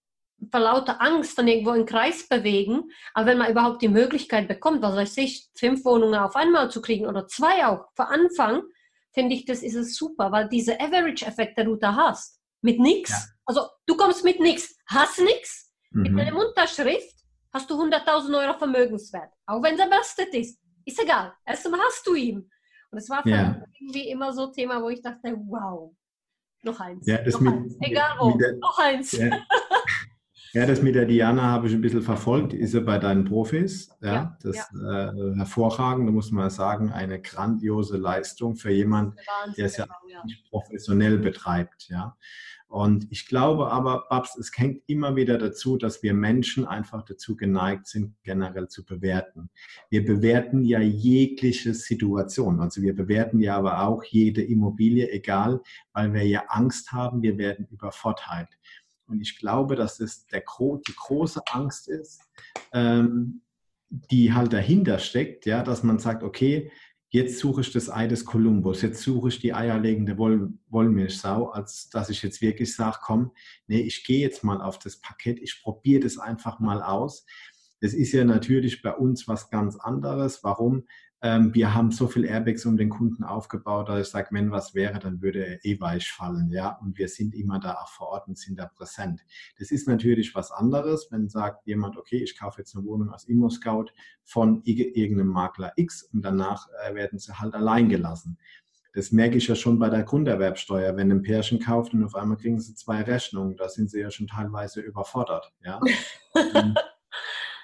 vor 0.50 0.60
lauter 0.60 1.02
Angst 1.02 1.36
dann 1.36 1.48
irgendwo 1.48 1.72
im 1.72 1.84
Kreis 1.84 2.28
bewegen. 2.28 2.90
Aber 3.12 3.26
wenn 3.26 3.38
man 3.38 3.50
überhaupt 3.50 3.82
die 3.82 3.88
Möglichkeit 3.88 4.48
bekommt, 4.48 4.82
was 4.82 4.96
weiß 4.96 5.16
ich, 5.18 5.48
fünf 5.54 5.84
Wohnungen 5.84 6.18
auf 6.18 6.36
einmal 6.36 6.70
zu 6.70 6.80
kriegen 6.80 7.06
oder 7.06 7.26
zwei 7.26 7.66
auch 7.66 7.86
vor 7.94 8.08
Anfang, 8.08 8.62
finde 9.18 9.34
ich, 9.34 9.44
das 9.44 9.62
ist 9.64 9.74
es 9.74 9.96
super, 9.96 10.30
weil 10.30 10.48
dieser 10.48 10.80
Average-Effekt, 10.80 11.58
den 11.58 11.66
du 11.66 11.74
da 11.74 11.94
hast, 11.94 12.40
mit 12.62 12.78
nichts, 12.78 13.10
ja. 13.10 13.18
also 13.46 13.62
du 13.86 13.96
kommst 13.96 14.22
mit 14.22 14.38
nichts, 14.38 14.76
hast 14.86 15.20
nichts, 15.20 15.72
mhm. 15.90 16.02
mit 16.02 16.18
deiner 16.18 16.36
Unterschrift 16.36 17.16
hast 17.52 17.68
du 17.68 17.74
100.000 17.74 18.38
Euro 18.38 18.56
Vermögenswert, 18.56 19.32
auch 19.46 19.60
wenn 19.60 19.76
er 19.76 19.86
belastet 19.86 20.32
ist, 20.34 20.60
ist 20.84 21.02
egal, 21.02 21.32
erstmal 21.44 21.80
hast 21.80 22.06
du 22.06 22.14
ihn. 22.14 22.48
Und 22.90 22.98
es 22.98 23.10
war 23.10 23.22
für 23.24 23.30
ja. 23.30 23.48
mich 23.50 23.80
irgendwie 23.80 24.08
immer 24.10 24.32
so 24.32 24.46
ein 24.46 24.52
Thema, 24.52 24.80
wo 24.80 24.88
ich 24.88 25.02
dachte, 25.02 25.36
wow, 25.48 25.92
noch 26.62 26.78
eins, 26.78 27.04
ja, 27.04 27.20
noch 27.26 27.40
eins. 27.40 27.76
egal 27.80 28.16
wo, 28.20 28.38
der, 28.38 28.56
noch 28.56 28.78
eins. 28.78 29.12
Ja. 29.12 29.30
Ja, 30.52 30.66
das 30.66 30.82
mit 30.82 30.94
der 30.94 31.04
Diana 31.04 31.42
habe 31.42 31.68
ich 31.68 31.74
ein 31.74 31.80
bisschen 31.80 32.02
verfolgt. 32.02 32.52
Ist 32.52 32.74
ja 32.74 32.80
bei 32.80 32.98
deinen 32.98 33.24
Profis. 33.24 33.90
Ja, 34.00 34.12
ja 34.12 34.38
das 34.42 34.56
ja. 34.72 35.10
Äh, 35.10 35.36
hervorragend. 35.36 36.08
Da 36.08 36.12
muss 36.12 36.30
man 36.30 36.48
sagen, 36.50 36.90
eine 36.90 37.20
grandiose 37.20 37.96
Leistung 37.96 38.56
für 38.56 38.70
jemanden, 38.70 39.16
der 39.56 39.66
es 39.66 39.76
ja, 39.76 39.84
genau, 39.84 40.24
nicht 40.24 40.48
professionell 40.48 41.18
betreibt. 41.18 41.88
Ja. 41.88 42.16
Und 42.68 43.06
ich 43.10 43.26
glaube 43.26 43.70
aber, 43.72 44.04
Babs, 44.10 44.36
es 44.36 44.50
hängt 44.54 44.82
immer 44.86 45.16
wieder 45.16 45.38
dazu, 45.38 45.78
dass 45.78 46.02
wir 46.02 46.12
Menschen 46.12 46.66
einfach 46.66 47.02
dazu 47.02 47.34
geneigt 47.34 47.86
sind, 47.86 48.14
generell 48.22 48.68
zu 48.68 48.84
bewerten. 48.84 49.48
Wir 49.88 50.04
bewerten 50.04 50.62
ja 50.64 50.78
jegliche 50.80 51.72
Situation. 51.72 52.60
Also 52.60 52.82
wir 52.82 52.94
bewerten 52.94 53.40
ja 53.40 53.56
aber 53.56 53.86
auch 53.86 54.04
jede 54.04 54.42
Immobilie, 54.42 55.10
egal, 55.10 55.62
weil 55.94 56.12
wir 56.12 56.26
ja 56.26 56.44
Angst 56.48 56.92
haben, 56.92 57.22
wir 57.22 57.38
werden 57.38 57.66
übervorteilt. 57.70 58.50
Und 59.08 59.20
ich 59.20 59.38
glaube, 59.38 59.76
dass 59.76 60.00
es 60.00 60.26
der, 60.26 60.40
die 60.40 60.94
große 60.94 61.42
Angst 61.50 61.88
ist, 61.88 62.20
ähm, 62.72 63.42
die 63.88 64.32
halt 64.32 64.52
dahinter 64.52 64.98
steckt, 64.98 65.46
ja, 65.46 65.62
dass 65.62 65.82
man 65.82 65.98
sagt, 65.98 66.22
okay, 66.22 66.70
jetzt 67.10 67.38
suche 67.38 67.62
ich 67.62 67.72
das 67.72 67.88
Ei 67.88 68.06
des 68.06 68.24
Kolumbus, 68.24 68.82
jetzt 68.82 69.02
suche 69.02 69.28
ich 69.28 69.40
die 69.40 69.54
eierlegende 69.54 70.18
Woll 70.18 70.52
Wollmilchsau, 70.68 71.48
als 71.50 71.88
dass 71.88 72.10
ich 72.10 72.22
jetzt 72.22 72.42
wirklich 72.42 72.74
sage, 72.74 72.98
komm, 73.02 73.32
nee, 73.66 73.80
ich 73.80 74.04
gehe 74.04 74.20
jetzt 74.20 74.44
mal 74.44 74.60
auf 74.60 74.78
das 74.78 75.00
Parkett, 75.00 75.38
ich 75.40 75.60
probiere 75.62 76.00
das 76.00 76.18
einfach 76.18 76.60
mal 76.60 76.82
aus. 76.82 77.24
Das 77.80 77.94
ist 77.94 78.12
ja 78.12 78.24
natürlich 78.24 78.82
bei 78.82 78.92
uns 78.92 79.28
was 79.28 79.50
ganz 79.50 79.76
anderes. 79.76 80.42
Warum? 80.42 80.84
Ähm, 81.20 81.52
wir 81.52 81.74
haben 81.74 81.90
so 81.90 82.06
viel 82.06 82.24
Airbags 82.24 82.64
um 82.64 82.76
den 82.76 82.90
Kunden 82.90 83.24
aufgebaut, 83.24 83.88
dass 83.88 84.06
ich 84.06 84.12
sage, 84.12 84.28
wenn 84.30 84.52
was 84.52 84.74
wäre, 84.74 85.00
dann 85.00 85.20
würde 85.20 85.44
er 85.44 85.64
eh 85.64 85.80
weich 85.80 86.12
fallen, 86.12 86.50
ja. 86.50 86.78
Und 86.80 86.96
wir 86.96 87.08
sind 87.08 87.34
immer 87.34 87.58
da 87.58 87.74
auch 87.74 87.88
vor 87.88 88.08
Ort 88.08 88.28
und 88.28 88.38
sind 88.38 88.58
da 88.58 88.66
präsent. 88.66 89.22
Das 89.58 89.72
ist 89.72 89.88
natürlich 89.88 90.34
was 90.36 90.52
anderes, 90.52 91.08
wenn 91.10 91.28
sagt 91.28 91.66
jemand, 91.66 91.96
okay, 91.96 92.22
ich 92.22 92.38
kaufe 92.38 92.60
jetzt 92.60 92.76
eine 92.76 92.84
Wohnung 92.84 93.10
aus 93.10 93.24
Immo-Scout 93.24 93.86
von 94.24 94.62
irgendeinem 94.64 95.28
Makler 95.28 95.72
X 95.74 96.04
und 96.04 96.22
danach 96.22 96.68
äh, 96.86 96.94
werden 96.94 97.18
sie 97.18 97.32
halt 97.32 97.54
allein 97.54 97.88
gelassen. 97.88 98.38
Das 98.94 99.10
merke 99.10 99.36
ich 99.36 99.48
ja 99.48 99.54
schon 99.54 99.78
bei 99.78 99.90
der 99.90 100.04
Grunderwerbsteuer. 100.04 100.96
Wenn 100.96 101.10
ein 101.10 101.22
Pärchen 101.22 101.58
kauft 101.58 101.94
und 101.94 102.04
auf 102.04 102.14
einmal 102.14 102.36
kriegen 102.36 102.60
sie 102.60 102.74
zwei 102.74 103.02
Rechnungen, 103.02 103.56
da 103.56 103.68
sind 103.68 103.90
sie 103.90 104.00
ja 104.00 104.10
schon 104.10 104.28
teilweise 104.28 104.80
überfordert, 104.80 105.52
ja. 105.64 105.80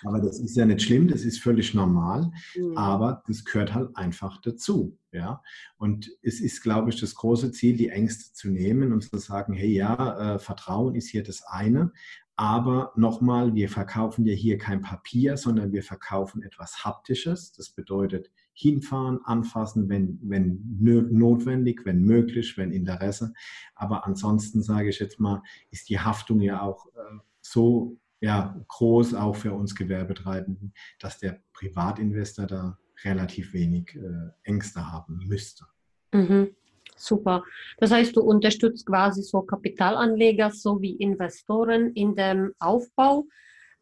Aber 0.04 0.20
das 0.20 0.38
ist 0.38 0.56
ja 0.56 0.66
nicht 0.66 0.82
schlimm, 0.82 1.08
das 1.08 1.22
ist 1.24 1.40
völlig 1.40 1.74
normal, 1.74 2.30
mhm. 2.54 2.76
aber 2.76 3.22
das 3.26 3.44
gehört 3.44 3.74
halt 3.74 3.96
einfach 3.96 4.40
dazu. 4.40 4.98
Ja? 5.12 5.42
Und 5.76 6.10
es 6.22 6.40
ist, 6.40 6.62
glaube 6.62 6.90
ich, 6.90 7.00
das 7.00 7.14
große 7.14 7.52
Ziel, 7.52 7.76
die 7.76 7.88
Ängste 7.88 8.32
zu 8.34 8.50
nehmen 8.50 8.92
und 8.92 9.02
zu 9.02 9.18
sagen, 9.18 9.54
hey 9.54 9.72
ja, 9.72 10.34
äh, 10.34 10.38
Vertrauen 10.38 10.94
ist 10.94 11.08
hier 11.08 11.22
das 11.22 11.42
eine, 11.46 11.92
aber 12.36 12.92
nochmal, 12.96 13.54
wir 13.54 13.68
verkaufen 13.68 14.24
ja 14.24 14.34
hier 14.34 14.58
kein 14.58 14.80
Papier, 14.80 15.36
sondern 15.36 15.72
wir 15.72 15.84
verkaufen 15.84 16.42
etwas 16.42 16.84
Haptisches. 16.84 17.52
Das 17.52 17.70
bedeutet 17.70 18.32
hinfahren, 18.52 19.20
anfassen, 19.24 19.88
wenn, 19.88 20.18
wenn 20.22 20.60
notwendig, 20.80 21.82
wenn 21.84 22.02
möglich, 22.02 22.58
wenn 22.58 22.72
Interesse. 22.72 23.34
Aber 23.76 24.04
ansonsten 24.04 24.62
sage 24.62 24.88
ich 24.88 24.98
jetzt 24.98 25.20
mal, 25.20 25.42
ist 25.70 25.88
die 25.88 26.00
Haftung 26.00 26.40
ja 26.40 26.60
auch 26.60 26.86
äh, 26.88 27.18
so 27.40 27.98
ja, 28.24 28.58
groß 28.68 29.12
auch 29.12 29.36
für 29.36 29.52
uns 29.52 29.74
Gewerbetreibenden, 29.74 30.72
dass 30.98 31.18
der 31.18 31.42
Privatinvestor 31.52 32.46
da 32.46 32.78
relativ 33.04 33.52
wenig 33.52 33.94
äh, 33.96 34.30
Ängste 34.44 34.90
haben 34.90 35.20
müsste. 35.26 35.66
Mhm. 36.12 36.56
Super. 36.96 37.44
Das 37.76 37.90
heißt, 37.90 38.16
du 38.16 38.22
unterstützt 38.22 38.86
quasi 38.86 39.22
so 39.22 39.42
Kapitalanleger 39.42 40.50
sowie 40.50 40.92
Investoren 40.92 41.92
in 41.92 42.14
dem 42.14 42.54
Aufbau 42.58 43.26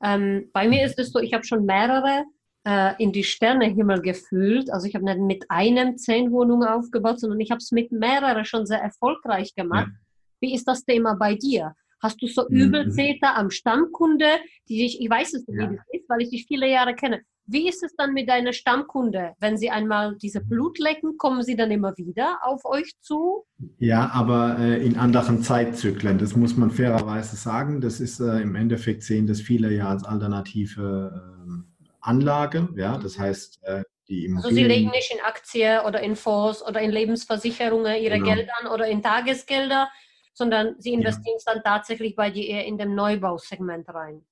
Ähm, 0.05 0.51
bei 0.53 0.67
mir 0.67 0.85
ist 0.85 0.99
es 0.99 1.13
so, 1.13 1.21
ich 1.21 1.33
habe 1.33 1.45
schon 1.45 1.65
mehrere 1.65 2.25
äh, 2.67 3.01
in 3.01 3.13
die 3.13 3.23
Sternehimmel 3.23 4.03
gefühlt. 4.03 4.69
Also 4.73 4.89
ich 4.89 4.97
habe 4.97 5.05
nicht 5.05 5.21
mit 5.21 5.45
einem 5.51 5.97
zehn 5.97 6.33
Wohnungen 6.33 6.67
aufgebaut, 6.67 7.21
sondern 7.21 7.39
ich 7.39 7.53
habe 7.53 7.59
es 7.59 7.71
mit 7.71 7.93
mehreren 7.93 8.45
schon 8.45 8.67
sehr 8.67 8.83
erfolgreich 8.83 9.55
gemacht. 9.55 9.93
Ja. 9.93 10.01
Wie 10.41 10.55
ist 10.55 10.67
das 10.67 10.85
Thema 10.85 11.15
bei 11.15 11.37
dir? 11.37 11.77
Hast 12.03 12.21
du 12.21 12.27
so 12.27 12.47
mhm. 12.49 12.57
Übeltäter 12.57 13.37
am 13.37 13.51
Stammkunde, 13.51 14.27
die 14.69 14.79
dich, 14.79 15.01
ich 15.01 15.09
weiß 15.09 15.35
es, 15.35 15.47
wie 15.47 15.57
ja. 15.57 15.67
das 15.67 15.81
ist, 15.93 16.09
weil 16.09 16.23
ich 16.23 16.31
dich 16.31 16.47
viele 16.47 16.69
Jahre 16.69 16.95
kenne. 16.95 17.23
Wie 17.47 17.69
ist 17.69 17.83
es 17.83 17.95
dann 17.97 18.13
mit 18.13 18.29
deiner 18.29 18.53
Stammkunde? 18.53 19.33
Wenn 19.41 19.57
sie 19.57 19.71
einmal 19.71 20.17
diese 20.17 20.41
Blut 20.41 20.79
lecken, 20.79 21.17
kommen 21.19 21.43
sie 21.43 21.57
dann 21.57 21.71
immer 21.71 21.97
wieder 21.97 22.39
auf 22.43 22.65
euch 22.65 22.93
zu? 23.01 23.45
Ja, 23.79 24.11
aber 24.13 24.59
äh, 24.59 24.85
in 24.85 24.97
anderen 24.97 25.43
Zeitzyklen. 25.43 26.19
Das 26.19 26.37
muss 26.37 26.57
man 26.57 26.71
fairerweise 26.71 27.37
sagen. 27.37 27.81
Das 27.81 28.01
ist 28.01 28.21
äh, 28.21 28.41
im 28.41 28.55
Endeffekt 28.55 29.03
sehen 29.03 29.27
das 29.27 29.41
viele 29.41 29.73
ja 29.73 29.89
als 29.89 30.05
alternative 30.05 31.13
äh, 31.47 31.83
Anlage. 32.01 32.69
Ja, 32.77 32.97
das 32.97 33.19
mhm. 33.19 33.23
heißt, 33.23 33.61
äh, 33.65 33.83
die 34.09 34.25
Immobilien. 34.25 34.45
Also 34.45 34.55
sie 34.55 34.65
legen 34.65 34.91
nicht 34.91 35.13
in 35.13 35.21
Aktien 35.21 35.81
oder 35.85 36.01
in 36.01 36.17
Fonds 36.17 36.65
oder 36.67 36.81
in 36.81 36.91
Lebensversicherungen 36.91 38.01
ihre 38.01 38.19
genau. 38.19 38.35
Gelder 38.35 38.73
oder 38.73 38.87
in 38.87 39.03
Tagesgelder, 39.03 39.89
sondern 40.33 40.77
sie 40.79 40.93
investieren 40.93 41.37
es 41.37 41.45
ja. 41.45 41.55
dann 41.55 41.63
tatsächlich 41.63 42.17
bei 42.17 42.31
dir 42.31 42.47
eher 42.47 42.67
in 42.67 42.79
dem 42.79 42.95
Neubausegment 42.95 43.89
rein. 43.89 44.25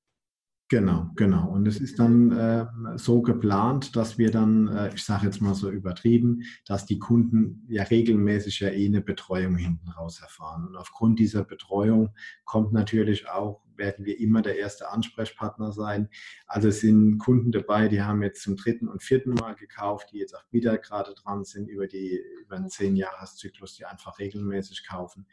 Genau, 0.70 1.10
genau. 1.16 1.48
Und 1.48 1.66
es 1.66 1.80
ist 1.80 1.98
dann 1.98 2.30
äh, 2.30 2.64
so 2.94 3.22
geplant, 3.22 3.96
dass 3.96 4.18
wir 4.18 4.30
dann, 4.30 4.68
äh, 4.68 4.94
ich 4.94 5.02
sage 5.02 5.26
jetzt 5.26 5.42
mal 5.42 5.54
so 5.54 5.68
übertrieben, 5.68 6.44
dass 6.64 6.86
die 6.86 7.00
Kunden 7.00 7.66
ja 7.68 7.82
regelmäßig 7.82 8.60
ja 8.60 8.68
eh 8.68 8.86
eine 8.86 9.00
Betreuung 9.00 9.56
hinten 9.56 9.88
raus 9.88 10.20
erfahren. 10.20 10.68
Und 10.68 10.76
aufgrund 10.76 11.18
dieser 11.18 11.42
Betreuung 11.42 12.14
kommt 12.44 12.72
natürlich 12.72 13.28
auch, 13.28 13.64
werden 13.76 14.04
wir 14.04 14.20
immer 14.20 14.42
der 14.42 14.58
erste 14.58 14.88
Ansprechpartner 14.90 15.72
sein. 15.72 16.08
Also 16.46 16.68
es 16.68 16.78
sind 16.78 17.18
Kunden 17.18 17.50
dabei, 17.50 17.88
die 17.88 18.02
haben 18.02 18.22
jetzt 18.22 18.42
zum 18.42 18.54
dritten 18.54 18.86
und 18.86 19.02
vierten 19.02 19.34
Mal 19.34 19.56
gekauft, 19.56 20.10
die 20.12 20.18
jetzt 20.18 20.36
auch 20.36 20.44
wieder 20.52 20.78
gerade 20.78 21.14
dran 21.14 21.42
sind 21.42 21.66
über, 21.66 21.88
die, 21.88 22.22
über 22.44 22.54
einen 22.54 22.68
Zehn-Jahres-Zyklus, 22.68 23.74
die 23.74 23.86
einfach 23.86 24.20
regelmäßig 24.20 24.86
kaufen 24.86 25.26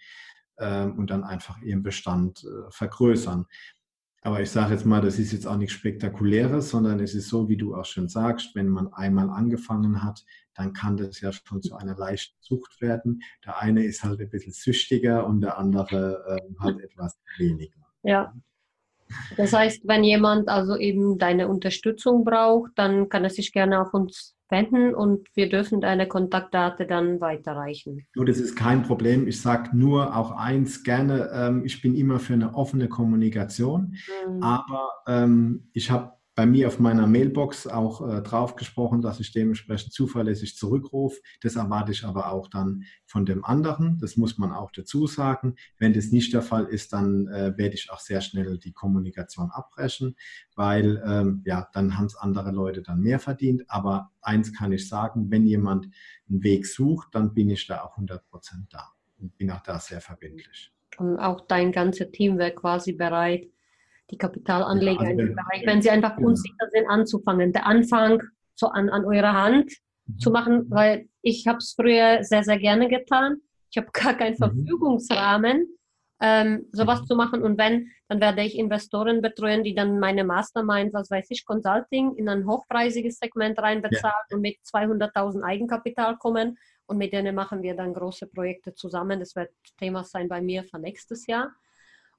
und 0.65 1.09
dann 1.09 1.23
einfach 1.23 1.61
ihren 1.61 1.83
Bestand 1.83 2.43
äh, 2.43 2.71
vergrößern. 2.71 3.45
Aber 4.21 4.41
ich 4.41 4.51
sage 4.51 4.73
jetzt 4.73 4.85
mal, 4.85 5.01
das 5.01 5.19
ist 5.19 5.31
jetzt 5.31 5.47
auch 5.47 5.55
nichts 5.55 5.73
Spektakuläres, 5.75 6.69
sondern 6.69 6.99
es 6.99 7.15
ist 7.15 7.29
so, 7.29 7.47
wie 7.47 7.57
du 7.57 7.75
auch 7.75 7.85
schon 7.85 8.09
sagst, 8.09 8.55
wenn 8.55 8.67
man 8.67 8.91
einmal 8.93 9.29
angefangen 9.29 10.03
hat, 10.03 10.25
dann 10.53 10.73
kann 10.73 10.97
das 10.97 11.21
ja 11.21 11.31
schon 11.31 11.61
zu 11.61 11.75
einer 11.75 11.95
leichten 11.95 12.35
Sucht 12.41 12.81
werden. 12.81 13.21
Der 13.45 13.61
eine 13.61 13.85
ist 13.85 14.03
halt 14.03 14.19
ein 14.19 14.29
bisschen 14.29 14.53
süchtiger 14.53 15.25
und 15.25 15.41
der 15.41 15.57
andere 15.57 16.25
äh, 16.27 16.59
halt 16.59 16.79
etwas 16.81 17.17
weniger. 17.37 17.79
Ja. 18.03 18.33
Das 19.37 19.53
heißt, 19.53 19.87
wenn 19.87 20.03
jemand 20.03 20.49
also 20.49 20.75
eben 20.75 21.17
deine 21.17 21.47
Unterstützung 21.47 22.25
braucht, 22.25 22.71
dann 22.75 23.07
kann 23.07 23.23
er 23.23 23.29
sich 23.29 23.53
gerne 23.53 23.81
auf 23.81 23.93
uns 23.93 24.36
wenden 24.49 24.93
und 24.93 25.27
wir 25.35 25.49
dürfen 25.49 25.81
deine 25.81 26.07
Kontaktdaten 26.07 26.87
dann 26.87 27.21
weiterreichen. 27.21 28.05
So, 28.13 28.23
das 28.23 28.39
ist 28.39 28.55
kein 28.55 28.83
Problem. 28.83 29.27
Ich 29.27 29.41
sage 29.41 29.75
nur 29.75 30.15
auch 30.15 30.31
eins 30.31 30.83
gerne, 30.83 31.29
ähm, 31.33 31.63
ich 31.65 31.81
bin 31.81 31.95
immer 31.95 32.19
für 32.19 32.33
eine 32.33 32.55
offene 32.55 32.87
Kommunikation, 32.87 33.95
mhm. 34.27 34.43
aber 34.43 34.89
ähm, 35.07 35.69
ich 35.73 35.91
habe 35.91 36.16
bei 36.37 36.45
mir 36.45 36.67
auf 36.67 36.77
meiner 36.77 37.07
Mailbox 37.07 37.65
auch 37.65 38.07
äh, 38.07 38.21
drauf 38.21 38.55
gesprochen, 38.55 39.01
dass 39.01 39.19
ich 39.19 39.31
dementsprechend 39.31 39.91
zuverlässig 39.91 40.55
zurückrufe. 40.55 41.19
Das 41.41 41.55
erwarte 41.55 41.91
ich 41.91 42.03
aber 42.05 42.31
auch 42.31 42.47
dann 42.47 42.83
von 43.07 43.25
dem 43.25 43.43
anderen. 43.43 43.97
Das 43.97 44.17
muss 44.17 44.37
man 44.37 44.51
auch 44.51 44.69
dazu 44.71 45.07
sagen. 45.07 45.55
Wenn 45.79 45.93
das 45.93 46.11
nicht 46.11 46.31
der 46.33 46.43
Fall 46.43 46.65
ist, 46.65 46.93
dann 46.93 47.27
äh, 47.29 47.57
werde 47.57 47.73
ich 47.73 47.89
auch 47.89 47.99
sehr 47.99 48.21
schnell 48.21 48.59
die 48.59 48.71
Kommunikation 48.71 49.49
abbrechen, 49.49 50.15
weil 50.55 51.01
ähm, 51.07 51.41
ja, 51.43 51.69
dann 51.73 51.97
haben 51.97 52.05
es 52.05 52.15
andere 52.15 52.51
Leute 52.51 52.83
dann 52.83 52.99
mehr 52.99 53.17
verdient. 53.17 53.63
Aber 53.67 54.11
eins 54.21 54.53
kann 54.53 54.71
ich 54.71 54.87
sagen, 54.87 55.31
wenn 55.31 55.47
jemand 55.47 55.87
einen 56.29 56.43
Weg 56.43 56.67
sucht, 56.67 57.07
dann 57.13 57.33
bin 57.33 57.49
ich 57.49 57.65
da 57.65 57.81
auch 57.81 57.93
100 57.93 58.23
Prozent 58.29 58.67
da 58.69 58.91
und 59.17 59.35
bin 59.39 59.49
auch 59.49 59.63
da 59.63 59.79
sehr 59.79 60.01
verbindlich. 60.01 60.71
Und 60.99 61.17
auch 61.17 61.47
dein 61.47 61.71
ganzes 61.71 62.11
Team 62.11 62.37
wäre 62.37 62.53
quasi 62.53 62.93
bereit, 62.93 63.47
die 64.11 64.17
Kapitalanleger 64.17 65.03
ja, 65.03 65.09
also, 65.09 65.11
in 65.11 65.17
dem 65.17 65.35
Bereich, 65.35 65.65
wenn 65.65 65.81
sie 65.81 65.89
einfach 65.89 66.17
ja. 66.17 66.25
unsicher 66.25 66.67
sind, 66.71 66.87
anzufangen. 66.87 67.53
Der 67.53 67.65
Anfang 67.65 68.21
so 68.55 68.67
an, 68.67 68.89
an 68.89 69.05
eurer 69.05 69.33
Hand 69.33 69.71
mhm. 70.05 70.19
zu 70.19 70.31
machen, 70.31 70.69
weil 70.69 71.07
ich 71.21 71.47
habe 71.47 71.57
es 71.59 71.73
früher 71.73 72.23
sehr, 72.23 72.43
sehr 72.43 72.57
gerne 72.57 72.87
getan. 72.87 73.37
Ich 73.69 73.77
habe 73.77 73.89
gar 73.93 74.13
keinen 74.15 74.33
mhm. 74.33 74.37
Verfügungsrahmen, 74.37 75.67
ähm, 76.21 76.67
sowas 76.71 77.01
mhm. 77.01 77.05
zu 77.05 77.15
machen. 77.15 77.43
Und 77.43 77.57
wenn, 77.57 77.91
dann 78.07 78.21
werde 78.21 78.43
ich 78.43 78.57
Investoren 78.57 79.21
betreuen, 79.21 79.63
die 79.63 79.75
dann 79.75 79.99
meine 79.99 80.23
Masterminds, 80.23 80.93
was 80.93 81.11
weiß 81.11 81.27
ich, 81.29 81.45
Consulting 81.45 82.15
in 82.15 82.29
ein 82.29 82.47
hochpreisiges 82.47 83.19
Segment 83.19 83.59
reinbezahlen 83.59 84.25
ja. 84.29 84.35
und 84.35 84.41
mit 84.41 84.57
200.000 84.65 85.43
Eigenkapital 85.43 86.17
kommen. 86.17 86.57
Und 86.85 86.97
mit 86.97 87.11
denen 87.11 87.35
machen 87.35 87.61
wir 87.63 87.75
dann 87.75 87.93
große 87.93 88.27
Projekte 88.27 88.73
zusammen. 88.73 89.19
Das 89.19 89.35
wird 89.35 89.51
Thema 89.77 90.05
sein 90.05 90.29
bei 90.29 90.41
mir 90.41 90.63
für 90.63 90.79
nächstes 90.79 91.27
Jahr. 91.27 91.51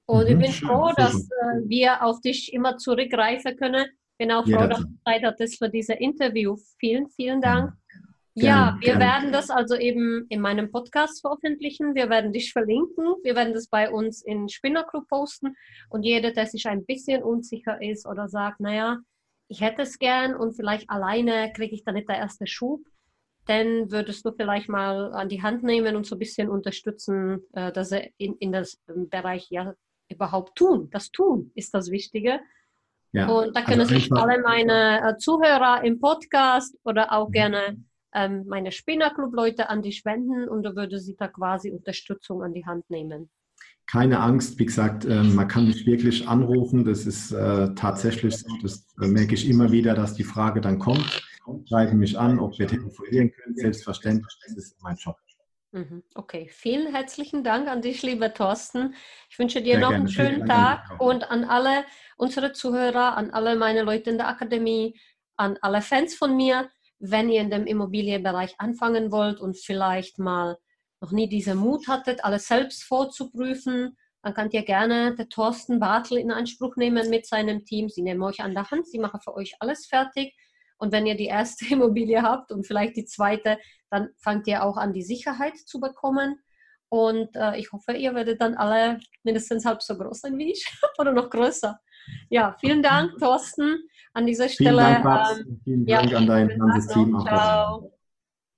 Und 0.09 0.25
mhm, 0.25 0.31
ich 0.31 0.39
bin 0.39 0.53
schön, 0.53 0.69
froh, 0.69 0.91
dass 0.97 1.15
äh, 1.15 1.69
wir 1.69 2.03
auf 2.03 2.21
dich 2.23 2.53
immer 2.55 2.79
zurückgreifen 2.79 3.57
können. 3.57 3.85
Bin 4.17 4.33
auch 4.33 4.45
froh, 4.45 4.67
dass 4.67 4.81
du 4.81 4.95
Zeit 5.05 5.23
hattest 5.23 5.59
für 5.59 5.69
dieses 5.69 5.97
Interview. 5.97 6.57
Vielen, 6.81 7.09
vielen 7.11 7.43
Dank. 7.43 7.75
Ja, 8.35 8.45
ja 8.45 8.77
wir 8.81 8.87
gerne. 8.97 9.05
werden 9.05 9.33
das 9.33 9.51
also 9.51 9.77
eben 9.77 10.25
in 10.31 10.41
meinem 10.41 10.73
Podcast 10.73 11.21
veröffentlichen. 11.21 11.95
Wir 11.95 12.09
werden 12.09 12.33
dich 12.33 12.53
verlinken. 12.53 13.17
Wir 13.23 13.37
werden 13.37 13.53
das 13.53 13.69
bei 13.69 13.91
uns 13.91 14.23
in 14.23 14.49
Spinner 14.49 14.85
Group 14.85 15.09
posten. 15.09 15.55
Und 15.91 16.05
jeder, 16.05 16.33
der 16.33 16.47
sich 16.47 16.67
ein 16.67 16.87
bisschen 16.87 17.23
unsicher 17.23 17.81
ist 17.83 18.07
oder 18.07 18.29
sagt, 18.29 18.61
naja, 18.61 18.99
ich 19.49 19.61
hätte 19.61 19.83
es 19.83 19.99
gern 19.99 20.35
und 20.35 20.57
vielleicht 20.57 20.89
alleine 20.89 21.53
kriege 21.53 21.75
ich 21.75 21.85
dann 21.85 21.97
nicht 21.97 22.09
der 22.09 22.17
erste 22.17 22.47
Schub, 22.47 22.81
dann 23.45 23.91
würdest 23.91 24.25
du 24.25 24.33
vielleicht 24.33 24.71
mal 24.71 25.13
an 25.13 25.29
die 25.29 25.43
Hand 25.43 25.63
nehmen 25.65 25.97
und 25.97 26.07
so 26.07 26.17
ein 26.17 26.19
bisschen 26.19 26.49
unterstützen, 26.49 27.41
äh, 27.53 27.73
dass 27.73 27.93
er 27.93 28.09
in, 28.17 28.37
in 28.37 28.53
das 28.53 28.79
Bereich 28.87 29.49
ja 29.51 29.75
überhaupt 30.09 30.57
tun. 30.57 30.89
Das 30.91 31.11
Tun 31.11 31.51
ist 31.55 31.75
das 31.75 31.91
Wichtige. 31.91 32.41
Ja, 33.13 33.29
und 33.29 33.57
da 33.57 33.63
können 33.63 33.81
also 33.81 33.95
sich 33.95 34.13
alle 34.13 34.43
meine 34.43 35.01
äh, 35.01 35.17
Zuhörer 35.17 35.83
im 35.83 35.99
Podcast 35.99 36.77
oder 36.85 37.13
auch 37.13 37.29
mhm. 37.29 37.33
gerne 37.33 37.85
ähm, 38.15 38.45
meine 38.47 38.73
Spinnerclub-Leute 38.73 39.69
an 39.69 39.83
dich 39.83 40.05
wenden 40.05 40.49
und 40.49 40.63
da 40.63 40.75
würde 40.75 40.99
sie 40.99 41.17
da 41.17 41.29
quasi 41.29 41.71
Unterstützung 41.71 42.43
an 42.43 42.53
die 42.53 42.67
Hand 42.67 42.89
nehmen. 42.91 43.31
Keine 43.87 44.21
Angst, 44.21 44.59
wie 44.59 44.67
gesagt, 44.67 45.07
äh, 45.07 45.23
man 45.23 45.49
kann 45.49 45.67
mich 45.67 45.87
wirklich 45.87 46.29
anrufen. 46.29 46.85
Das 46.85 47.07
ist 47.07 47.33
äh, 47.33 47.75
tatsächlich 47.75 48.37
so. 48.37 48.47
Das 48.61 48.85
äh, 49.01 49.07
merke 49.07 49.35
ich 49.35 49.49
immer 49.49 49.73
wieder, 49.73 49.95
dass 49.95 50.13
die 50.13 50.25
Frage 50.25 50.61
dann 50.61 50.79
kommt. 50.79 51.23
Schreiben 51.67 51.99
mich 51.99 52.19
an, 52.19 52.39
ob 52.39 52.59
wir 52.59 52.67
telefonieren 52.67 53.31
können. 53.33 53.57
Selbstverständlich, 53.57 54.39
das 54.47 54.57
ist 54.59 54.83
mein 54.83 54.97
Job. 54.97 55.17
Mhm, 55.73 56.03
okay, 56.15 56.49
vielen 56.51 56.95
herzlichen 56.95 57.45
Dank 57.45 57.69
an 57.69 57.83
dich, 57.83 58.03
lieber 58.03 58.33
Thorsten. 58.33 58.95
Ich 59.29 59.39
wünsche 59.39 59.61
dir 59.61 59.75
Sehr 59.75 59.81
noch 59.81 59.89
gerne. 59.89 59.97
einen 59.99 60.09
schönen 60.09 60.47
Tag 60.47 60.99
und 60.99 61.31
an 61.31 61.45
alle 61.45 61.85
unsere 62.17 62.53
Zuhörer, 62.53 63.17
an 63.19 63.31
alle 63.33 63.55
meine 63.55 63.83
Leute 63.83 64.09
in 64.09 64.17
der 64.17 64.29
Akademie, 64.29 64.99
an 65.37 65.59
alle 65.61 65.83
Fans 65.83 66.15
von 66.15 66.35
mir, 66.35 66.71
wenn 67.01 67.29
ihr 67.29 67.43
in 67.43 67.51
dem 67.51 67.67
Immobilienbereich 67.67 68.55
anfangen 68.59 69.13
wollt 69.13 69.41
und 69.41 69.59
vielleicht 69.59 70.19
mal 70.19 70.57
noch 71.03 71.13
nie 71.13 71.29
diesen 71.29 71.59
Mut 71.59 71.87
hattet, 71.87 72.25
alles 72.25 72.49
selbst 72.49 72.85
vorzuprüfen, 72.85 73.95
dann 74.23 74.33
könnt 74.35 74.55
ihr 74.55 74.65
gerne 74.65 75.15
den 75.17 75.29
Thorsten 75.29 75.81
Bartel 75.81 76.17
in 76.17 76.33
Anspruch 76.33 76.77
nehmen 76.77 77.11
mit 77.11 77.27
seinem 77.27 77.67
Team. 77.67 77.91
Sie 77.91 78.03
nehmen 78.03 78.23
euch 78.23 78.41
an 78.41 78.55
der 78.55 78.71
Hand, 78.71 78.89
sie 78.89 78.99
machen 78.99 79.21
für 79.23 79.35
euch 79.35 79.55
alles 79.61 79.87
fertig. 79.87 80.35
Und 80.79 80.93
wenn 80.93 81.07
ihr 81.07 81.17
die 81.17 81.27
erste 81.27 81.67
Immobilie 81.73 82.23
habt 82.23 82.53
und 82.53 82.67
vielleicht 82.67 82.97
die 82.97 83.05
zweite, 83.05 83.59
dann 83.91 84.09
fangt 84.17 84.47
ihr 84.47 84.65
auch 84.65 84.77
an, 84.77 84.93
die 84.93 85.03
Sicherheit 85.03 85.57
zu 85.57 85.81
bekommen. 85.81 86.41
Und 86.91 87.29
äh, 87.37 87.59
ich 87.59 87.71
hoffe, 87.73 87.93
ihr 87.93 88.15
werdet 88.15 88.41
dann 88.41 88.55
alle 88.55 88.99
mindestens 89.23 89.67
halb 89.67 89.83
so 89.83 89.97
groß 89.97 90.21
sein 90.21 90.39
wie 90.39 90.53
ich 90.53 90.65
oder 90.99 91.13
noch 91.13 91.29
größer. 91.29 91.79
Ja, 92.31 92.57
vielen 92.59 92.83
Dank, 92.83 93.19
Thorsten, 93.19 93.77
an 94.15 94.25
dieser 94.25 94.49
Stelle. 94.49 94.83
Vielen 94.83 95.03
Dank, 95.03 95.05
Babs. 95.05 95.39
Ähm, 95.41 95.61
vielen 95.65 95.87
Dank 95.87 96.11
ja, 96.11 96.19
an 96.19 96.27
dein 96.27 96.59
ganzes 96.59 96.87
Team. 96.95 97.21
Ciao. 97.21 97.93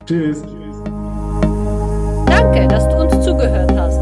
Tschüss. 0.07 0.43
Danke, 2.27 2.69
dass 2.69 2.89
du 2.89 2.97
uns 2.97 3.25
zugehört 3.25 3.73
hast. 3.73 3.99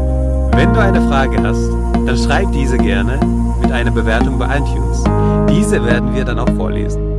Wenn 0.55 0.73
du 0.73 0.79
eine 0.79 1.01
Frage 1.07 1.41
hast, 1.41 1.69
dann 2.05 2.17
schreib 2.17 2.51
diese 2.51 2.77
gerne 2.77 3.19
mit 3.61 3.71
einer 3.71 3.91
Bewertung 3.91 4.37
bei 4.37 4.57
iTunes. 4.57 5.03
Diese 5.49 5.83
werden 5.83 6.13
wir 6.13 6.25
dann 6.25 6.39
auch 6.39 6.49
vorlesen. 6.55 7.18